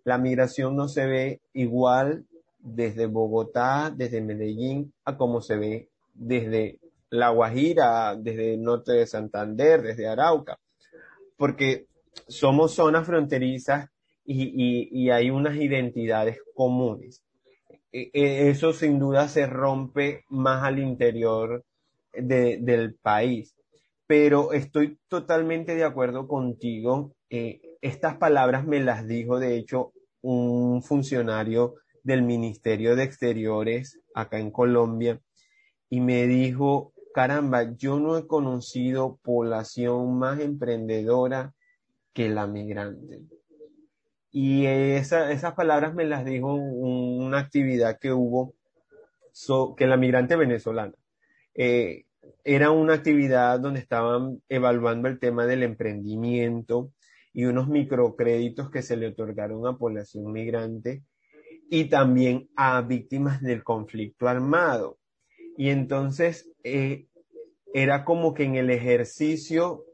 [0.04, 2.26] La migración no se ve igual
[2.58, 6.80] desde Bogotá, desde Medellín, a como se ve desde
[7.12, 10.60] La Guajira, desde el norte de Santander, desde Arauca,
[11.38, 11.88] porque
[12.28, 13.90] somos zonas fronterizas
[14.26, 17.24] y, hay unas identidades comunes.
[17.92, 21.64] E, e, eso sin duda se rompe más al interior
[22.14, 23.56] del país.
[24.06, 27.14] Pero estoy totalmente de acuerdo contigo.
[27.30, 34.40] Eh, estas palabras me las dijo, de hecho, un funcionario del Ministerio de Exteriores acá
[34.40, 35.20] en Colombia
[35.90, 41.54] y me dijo, caramba, yo no he conocido población más emprendedora
[42.14, 43.24] que la migrante.
[44.32, 48.54] Y esas palabras me las dijo una actividad que hubo,
[49.76, 50.94] que la migrante venezolana.
[51.56, 52.06] Eh,
[52.46, 56.94] era una actividad donde estaban evaluando el tema del emprendimiento
[57.34, 61.04] y unos microcréditos que se le otorgaron a población migrante
[61.70, 65.00] y también a víctimas del conflicto armado.
[65.58, 67.09] Y entonces eh,
[67.74, 69.86] era como que en el ejercicio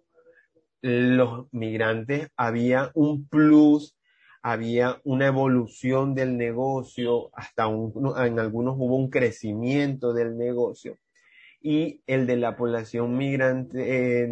[0.82, 3.96] los migrantes había un plus
[4.48, 11.00] había una evolución del negocio, hasta en algunos hubo un crecimiento del negocio.
[11.64, 14.30] Y el de la población migrante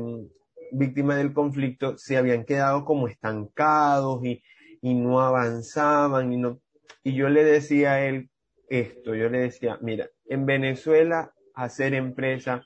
[0.71, 4.43] víctima del conflicto se habían quedado como estancados y,
[4.83, 6.31] y no avanzaban.
[6.31, 6.61] Y, no,
[7.03, 8.29] y yo le decía a él,
[8.69, 12.63] esto, yo le decía, mira, en Venezuela hacer empresa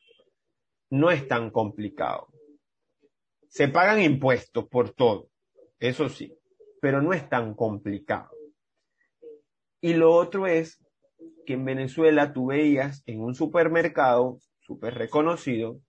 [0.89, 2.27] no es tan complicado.
[3.49, 5.29] Se pagan impuestos por todo,
[5.79, 6.33] eso sí,
[6.81, 8.29] pero no es tan complicado.
[9.81, 10.83] Y lo otro es
[11.45, 15.79] que en Venezuela tú veías en un supermercado súper reconocido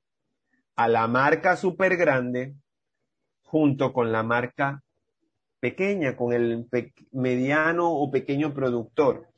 [0.76, 2.54] a la marca súper grande
[3.42, 4.84] junto con la marca
[5.58, 6.68] pequeña, con el
[7.10, 9.28] mediano o pequeño productor.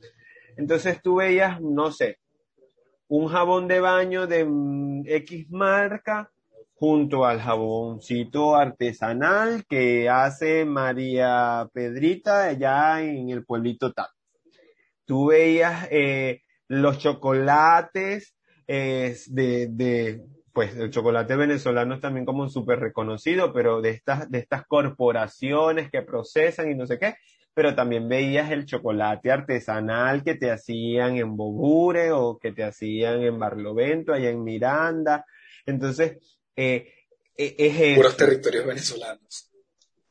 [0.57, 2.19] Entonces tú veías, no sé,
[3.11, 6.31] un jabón de baño de mm, X marca
[6.75, 14.07] junto al jaboncito artesanal que hace María Pedrita allá en el pueblito tal.
[15.05, 18.37] Tú veías eh, los chocolates
[18.69, 24.39] de, de, pues el chocolate venezolano es también como súper reconocido, pero de estas, de
[24.39, 27.17] estas corporaciones que procesan y no sé qué,
[27.55, 33.23] pero también veías el chocolate artesanal que te hacían en Bogure o que te hacían
[33.23, 35.25] en Barlovento, allá en Miranda.
[35.67, 36.19] Entonces,
[36.57, 36.93] eh,
[37.37, 39.51] e, es Puros territorios venezolanos.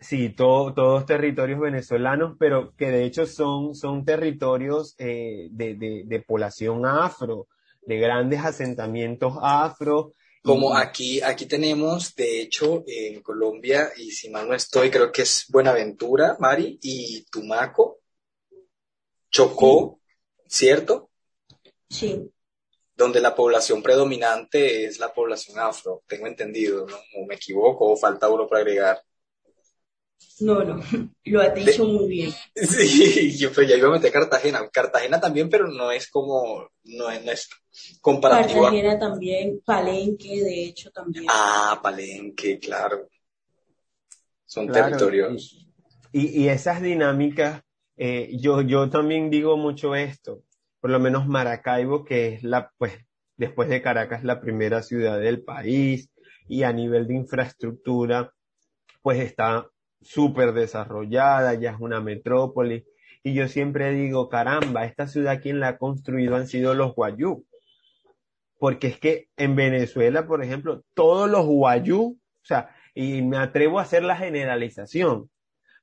[0.01, 6.19] Sí, todos territorios venezolanos, pero que de hecho son, son territorios eh, de, de, de
[6.21, 7.47] población afro,
[7.81, 14.47] de grandes asentamientos afro, como aquí, aquí tenemos, de hecho, en Colombia, y si mal
[14.47, 17.99] no estoy, creo que es Buenaventura, Mari, y Tumaco,
[19.29, 19.99] Chocó,
[20.47, 21.11] ¿cierto?
[21.89, 22.31] Sí.
[22.95, 26.97] Donde la población predominante es la población afro, tengo entendido, ¿no?
[27.17, 29.03] ¿O me equivoco o falta uno para agregar?
[30.41, 30.81] No, no,
[31.25, 32.33] lo has dicho muy bien.
[32.55, 34.67] Sí, yo pero ya iba a meter Cartagena.
[34.71, 37.49] Cartagena también, pero no es como, no es, no es
[38.01, 38.63] comparativo.
[38.63, 41.25] Cartagena también, Palenque, de hecho, también.
[41.29, 43.09] Ah, Palenque, claro.
[44.45, 45.65] Son territorios.
[46.11, 47.61] Y, y, esas dinámicas,
[47.97, 50.43] eh, yo, yo también digo mucho esto.
[50.79, 52.93] Por lo menos Maracaibo, que es la, pues,
[53.37, 56.09] después de Caracas, la primera ciudad del país,
[56.47, 58.33] y a nivel de infraestructura,
[59.03, 59.69] pues está
[60.01, 62.85] súper desarrollada, ya es una metrópoli.
[63.23, 67.45] Y yo siempre digo, caramba, esta ciudad quien la ha construido han sido los guayú.
[68.57, 73.79] Porque es que en Venezuela, por ejemplo, todos los guayú, o sea, y me atrevo
[73.79, 75.29] a hacer la generalización,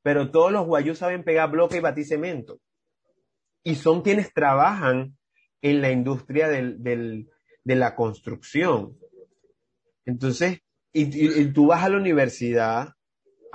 [0.02, 2.60] pero todos los guayú saben pegar bloque y batir cemento.
[3.62, 5.16] Y son quienes trabajan
[5.62, 7.28] en la industria del, del,
[7.64, 8.96] de la construcción.
[10.04, 10.60] Entonces,
[10.92, 12.95] y, y, tú vas a la universidad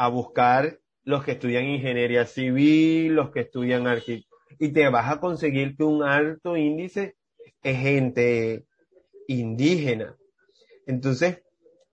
[0.01, 5.19] a buscar los que estudian ingeniería civil, los que estudian arquitectura, y te vas a
[5.19, 7.17] conseguir que un alto índice
[7.61, 8.65] es gente
[9.27, 10.17] indígena.
[10.87, 11.43] Entonces,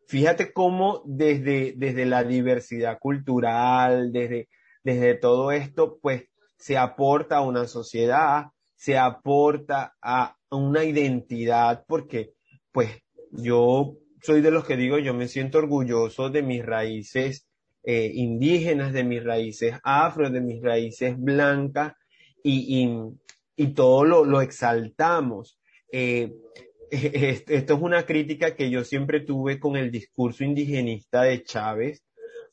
[0.07, 4.49] fíjate cómo desde, desde la diversidad cultural, desde,
[4.83, 12.33] desde todo esto, pues se aporta a una sociedad, se aporta a una identidad, porque
[12.73, 12.89] pues
[13.33, 17.48] yo soy de los que digo, yo me siento orgulloso de mis raíces
[17.83, 21.95] eh, indígenas, de mis raíces afro, de mis raíces blancas,
[22.43, 25.59] y, y, y todo lo, lo exaltamos.
[25.91, 26.33] Eh,
[26.91, 32.05] esto es una crítica que yo siempre tuve con el discurso indigenista de Chávez,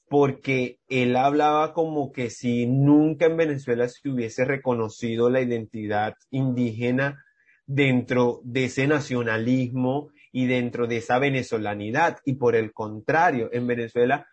[0.07, 7.23] porque él hablaba como que si nunca en Venezuela se hubiese reconocido la identidad indígena
[7.65, 12.17] dentro de ese nacionalismo y dentro de esa venezolanidad.
[12.23, 14.27] Y por el contrario, en Venezuela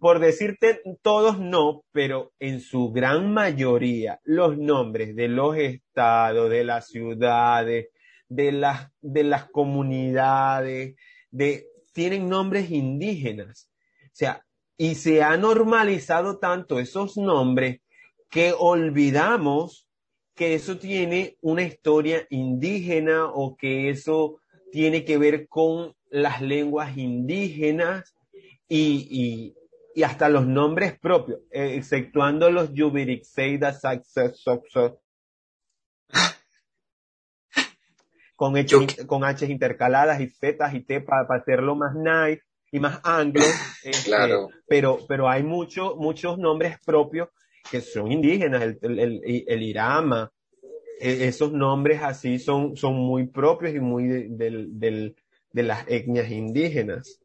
[0.00, 6.64] por decirte todos no, pero en su gran mayoría los nombres de los estados, de
[6.64, 7.88] las ciudades,
[8.28, 10.96] de las, de las comunidades,
[11.30, 13.70] de, tienen nombres indígenas.
[14.04, 14.44] O sea,
[14.76, 17.80] y se ha normalizado tanto esos nombres
[18.30, 19.88] que olvidamos
[20.34, 26.96] que eso tiene una historia indígena o que eso tiene que ver con las lenguas
[26.96, 28.14] indígenas
[28.68, 29.57] y, y
[30.02, 33.78] hasta los nombres propios, eh, exceptuando los Yubirixeida
[38.36, 43.00] con, H, con H intercaladas y Z y T para, hacerlo más nice y más
[43.02, 43.44] anglo.
[43.82, 44.48] Este, claro.
[44.66, 47.28] pero, pero hay muchos muchos nombres propios
[47.70, 50.32] que son indígenas, el, el, el, Irama,
[51.00, 55.14] e, esos nombres así son, son muy propios y muy de,
[55.52, 57.20] de las etnias indígenas.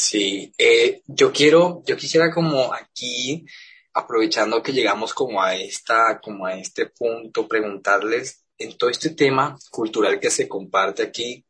[0.00, 3.44] Sí, eh, yo quiero, yo quisiera como aquí,
[3.92, 9.58] aprovechando que llegamos como a esta, como a este punto, preguntarles en todo este tema
[9.72, 11.44] cultural que se comparte aquí,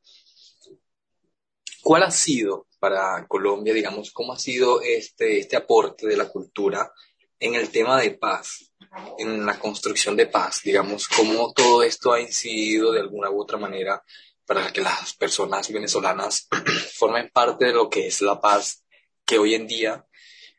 [1.83, 6.91] ¿cuál ha sido para Colombia, digamos, cómo ha sido este, este aporte de la cultura
[7.39, 8.73] en el tema de paz,
[9.19, 13.59] en la construcción de paz, digamos, cómo todo esto ha incidido de alguna u otra
[13.59, 14.03] manera
[14.49, 16.49] para que las personas venezolanas
[16.95, 18.83] formen parte de lo que es la paz
[19.27, 20.07] que hoy en día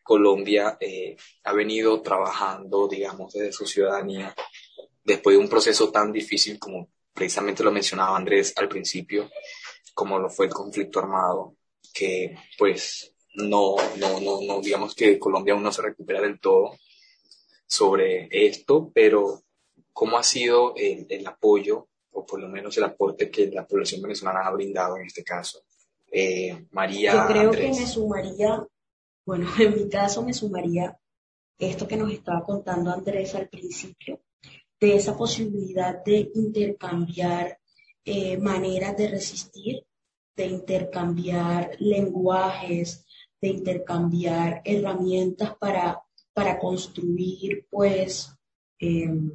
[0.03, 4.35] Colombia eh, ha venido trabajando, digamos, desde su ciudadanía,
[5.03, 9.27] después de un proceso tan difícil como precisamente lo mencionaba Andrés al principio,
[9.95, 11.55] como lo fue el conflicto armado,
[11.91, 16.77] que pues no, no, no, no, digamos que Colombia aún no se recupera del todo
[17.65, 19.41] sobre esto, pero
[19.93, 21.87] cómo ha sido el, el apoyo
[22.19, 25.61] o por lo menos el aporte que la población venezolana ha brindado en este caso.
[26.11, 27.13] Eh, María.
[27.13, 28.67] Yo creo que me sumaría,
[29.25, 30.97] bueno, en mi caso me sumaría
[31.57, 34.21] esto que nos estaba contando Andrés al principio,
[34.79, 37.59] de esa posibilidad de intercambiar
[38.05, 39.85] eh, maneras de resistir,
[40.35, 43.05] de intercambiar lenguajes,
[43.41, 46.01] de intercambiar herramientas para,
[46.33, 48.33] para construir, pues,
[48.79, 49.31] em,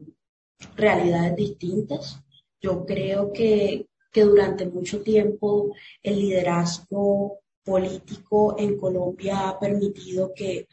[0.76, 2.23] realidades distintas.
[2.64, 10.66] Yo creo que, durante mucho tiempo el liderazgo político en Colombia ha permitido que,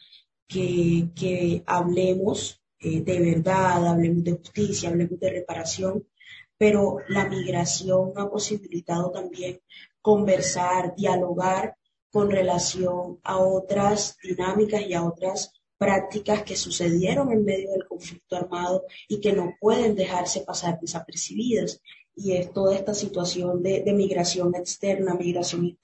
[0.48, 6.08] que, hablemos eh, de verdad, hablemos de justicia, hablemos de reparación,
[6.56, 9.60] pero la migración ha posibilitado también
[10.00, 11.76] conversar, dialogar
[12.10, 15.52] con relación a otras dinámicas y a otras
[15.82, 21.80] prácticas que sucedieron en medio del conflicto armado y que no pueden dejarse pasar desapercibidas.
[22.14, 25.76] Y es toda esta situación de, migración externa, migración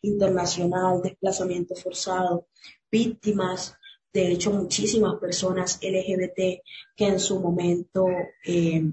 [0.00, 2.46] internacional, desplazamiento forzado,
[2.90, 3.76] víctimas,
[4.10, 6.62] de hecho muchísimas personas LGBT
[6.96, 8.06] que en su momento
[8.46, 8.90] eh,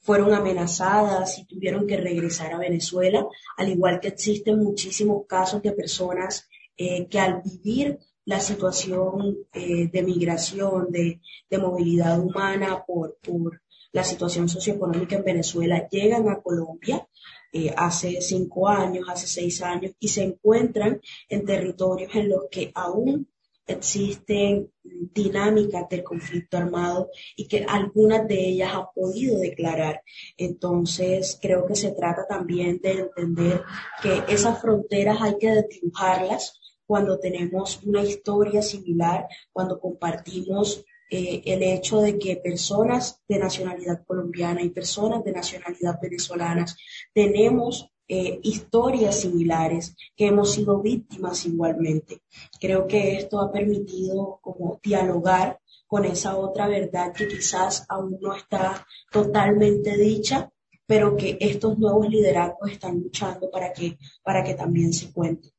[0.00, 3.26] fueron amenazadas y tuvieron que regresar a Venezuela,
[3.58, 6.48] al igual que existen muchísimos casos de personas
[6.78, 11.20] eh, que al vivir la situación eh, de migración, de,
[11.58, 13.62] movilidad humana por, por,
[13.92, 17.08] la situación socioeconómica en Venezuela, llegan a Colombia
[17.50, 21.00] eh, hace cinco años, hace seis años, y se encuentran
[21.30, 23.26] en territorios en los que aún
[23.66, 30.02] existen dinámicas del conflicto armado y que algunas de ellas han podido declarar.
[30.36, 33.62] Entonces, creo que se trata también de entender
[34.02, 41.62] que esas fronteras hay que dibujarlas cuando tenemos una historia similar, cuando compartimos eh, el
[41.62, 46.76] hecho de que personas de nacionalidad colombiana y personas de nacionalidad venezolanas
[47.14, 52.22] tenemos eh, historias similares, que hemos sido víctimas igualmente.
[52.60, 55.58] Creo que esto ha permitido como dialogar
[55.88, 60.52] con esa otra verdad que quizás aún no está totalmente dicha,
[60.86, 65.55] pero que estos nuevos liderazgos están luchando para que, para que también se cuente.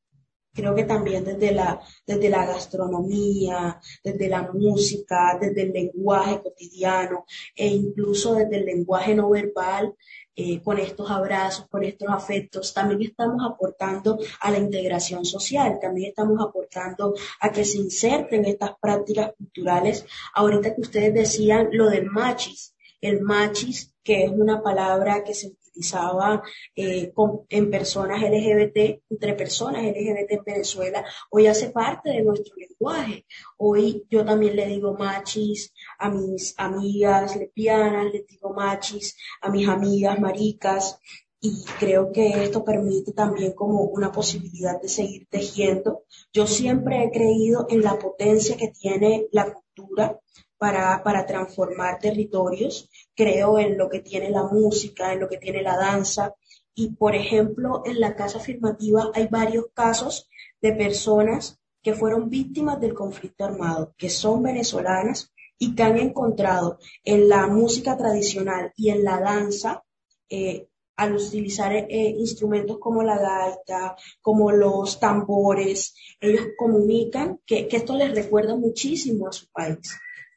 [0.52, 7.24] Creo que también desde la, desde la gastronomía, desde la música, desde el lenguaje cotidiano
[7.54, 9.94] e incluso desde el lenguaje no verbal,
[10.40, 16.10] eh, con estos abrazos, con estos afectos, también estamos aportando a la integración social, también
[16.10, 20.06] estamos aportando a que se inserten estas prácticas culturales.
[20.34, 25.48] Ahorita que ustedes decían lo del machis, el machis, que es una palabra que se
[26.74, 27.12] eh,
[27.48, 33.26] en personas LGBT, entre personas LGBT en Venezuela, hoy hace parte de nuestro lenguaje.
[33.56, 39.68] Hoy yo también le digo machis a mis amigas lesbianas, les digo machis a mis
[39.68, 41.00] amigas maricas,
[41.40, 46.02] y creo que esto permite también como una posibilidad de seguir tejiendo.
[46.32, 50.18] Yo siempre he creído en la potencia que tiene la cultura
[50.58, 52.90] para, para transformar territorios.
[53.14, 56.34] Creo en lo que tiene la música, en lo que tiene la danza.
[56.74, 60.28] Y, por ejemplo, en la casa afirmativa hay varios casos
[60.60, 66.78] de personas que fueron víctimas del conflicto armado, que son venezolanas y que han encontrado
[67.04, 69.82] en la música tradicional y en la danza,
[70.28, 71.86] eh, al utilizar eh,
[72.18, 79.28] instrumentos como la gaita, como los tambores, ellos comunican que, que esto les recuerda muchísimo
[79.28, 79.78] a su país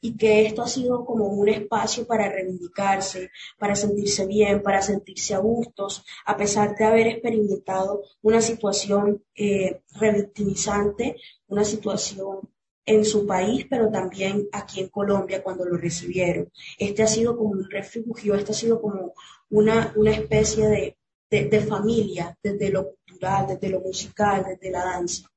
[0.04, 5.32] y que esto ha sido como un espacio para reivindicarse, para sentirse bien, para sentirse
[5.32, 12.40] a gustos, a pesar de haber experimentado una situación eh, revictimizante, una situación
[12.84, 16.50] en su país, pero también aquí en Colombia cuando lo recibieron.
[16.76, 19.14] Este ha sido como un refugio, este ha sido como
[19.50, 20.96] una, una especie de,
[21.30, 25.28] de familia, desde lo cultural, desde lo musical, desde la danza.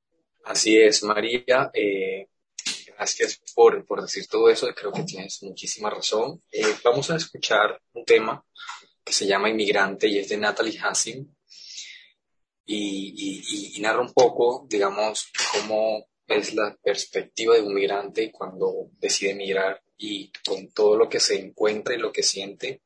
[0.44, 1.70] Así es, María.
[1.72, 2.28] Eh,
[2.98, 6.42] gracias por, por, decir todo eso, creo que tienes muchísima razón.
[6.52, 8.44] Eh, vamos a escuchar un tema
[9.04, 11.28] que se llama Inmigrante y es de Natalie Hassim
[12.66, 18.90] y, y, y, narra un poco, digamos, cómo es la perspectiva de un migrante cuando
[18.98, 22.82] decide emigrar y con todo lo que se encuentra y lo que siente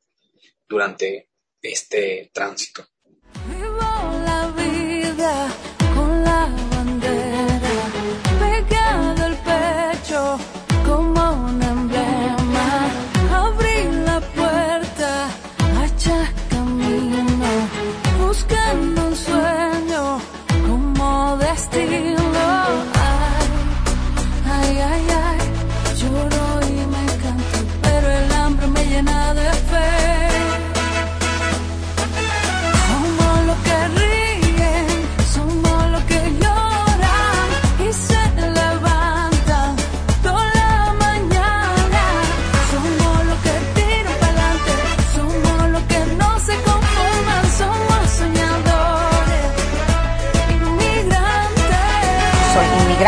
[0.67, 1.29] durante
[1.61, 2.85] este tránsito.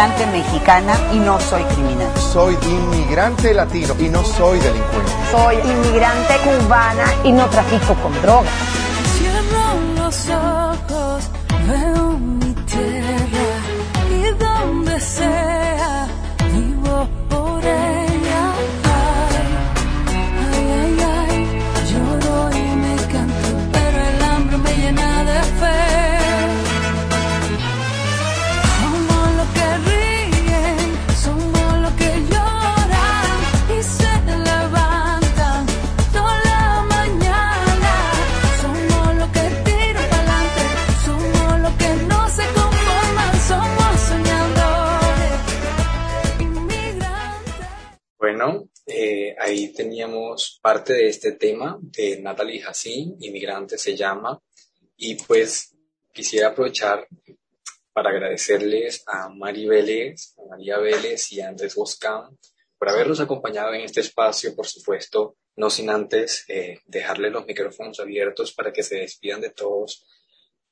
[0.02, 2.12] Inmigrante mexicana y no soy criminal.
[2.18, 5.12] Soy inmigrante latino y no soy delincuente.
[5.30, 8.71] Soy inmigrante cubana y no trafico con drogas.
[49.82, 54.40] Teníamos parte de este tema de Natalie Hassin, inmigrante se llama,
[54.96, 55.76] y pues
[56.14, 57.08] quisiera aprovechar
[57.92, 62.38] para agradecerles a Mari Vélez, a María Vélez y a Andrés Boscán
[62.78, 68.00] por habernos acompañado en este espacio, por supuesto, no sin antes eh, dejarles los micrófonos
[68.00, 70.06] abiertos para que se despidan de todos,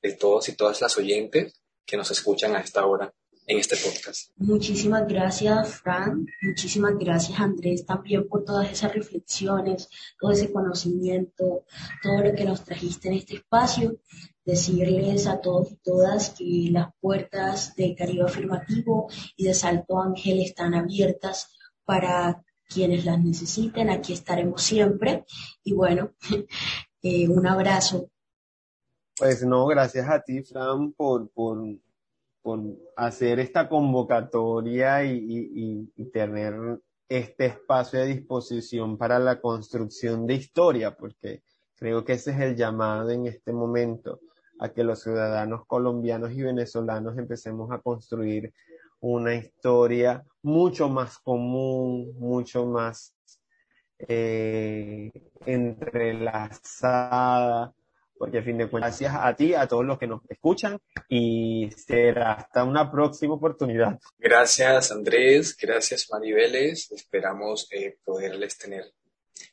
[0.03, 3.12] de todos y todas las oyentes que nos escuchan a esta hora
[3.50, 4.30] en este podcast.
[4.38, 6.28] Muchísimas gracias, Fran.
[6.43, 9.89] Muchísimas gracias, Andrés, también por todas esas reflexiones,
[10.20, 11.66] todo ese conocimiento,
[12.04, 13.97] todo lo que nos trajiste en este espacio.
[14.45, 20.41] Decirles a todos y todas que las puertas de Caribe Afirmativo y de Salto Ángel
[20.41, 21.52] están abiertas
[21.86, 23.89] para quienes las necesiten.
[23.89, 25.26] Aquí estaremos siempre.
[25.64, 26.14] Y bueno,
[27.02, 28.12] eh, un abrazo.
[29.18, 31.60] Pues no, gracias a ti, Fran, por, por
[32.41, 32.61] por
[32.95, 41.41] hacer esta convocatoria y, tener este espacio de disposición para la construcción de historia, porque
[41.75, 44.21] creo que ese es el llamado en este momento,
[44.59, 48.53] a que los ciudadanos colombianos y venezolanos empecemos a construir
[48.99, 53.15] una historia mucho más común, mucho más
[53.99, 55.11] eh,
[55.45, 57.73] entrelazada,
[58.20, 61.70] porque a fin de cuentas, gracias a ti, a todos los que nos escuchan y
[61.72, 63.97] será hasta una próxima oportunidad.
[64.17, 66.91] Gracias Andrés, gracias Vélez.
[66.91, 68.84] esperamos eh, poderles tener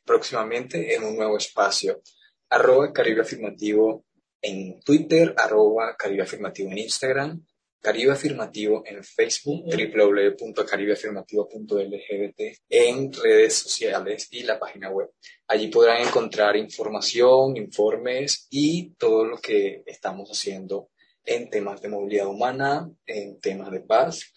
[0.03, 2.01] próximamente en un nuevo espacio.
[2.49, 4.03] Arroba Caribe Afirmativo
[4.41, 7.45] en Twitter, arroba Caribe Afirmativo en Instagram
[7.81, 15.09] Caribe Afirmativo en Facebook, www.caribeafirmativo.lgbt en redes sociales y la página web.
[15.47, 20.89] Allí podrán encontrar información, informes y todo lo que estamos haciendo
[21.23, 24.33] en temas de movilidad humana, en temas de paz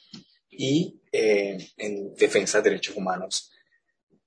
[0.49, 3.51] y eh, en defensa de derechos humanos.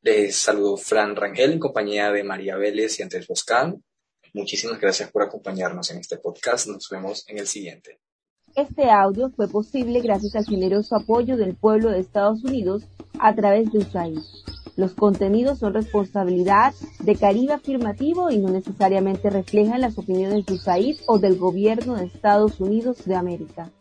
[0.01, 3.81] Les saludo Fran Rangel en compañía de María Vélez y Andrés Boscán.
[4.33, 6.67] Muchísimas gracias por acompañarnos en este podcast.
[6.67, 7.99] Nos vemos en el siguiente.
[8.55, 12.83] Este audio fue posible gracias al generoso apoyo del pueblo de Estados Unidos
[13.17, 14.19] a través de USAID.
[14.75, 20.97] Los contenidos son responsabilidad de Caribe Afirmativo y no necesariamente reflejan las opiniones de USAID
[21.07, 23.71] o del gobierno de Estados Unidos de América.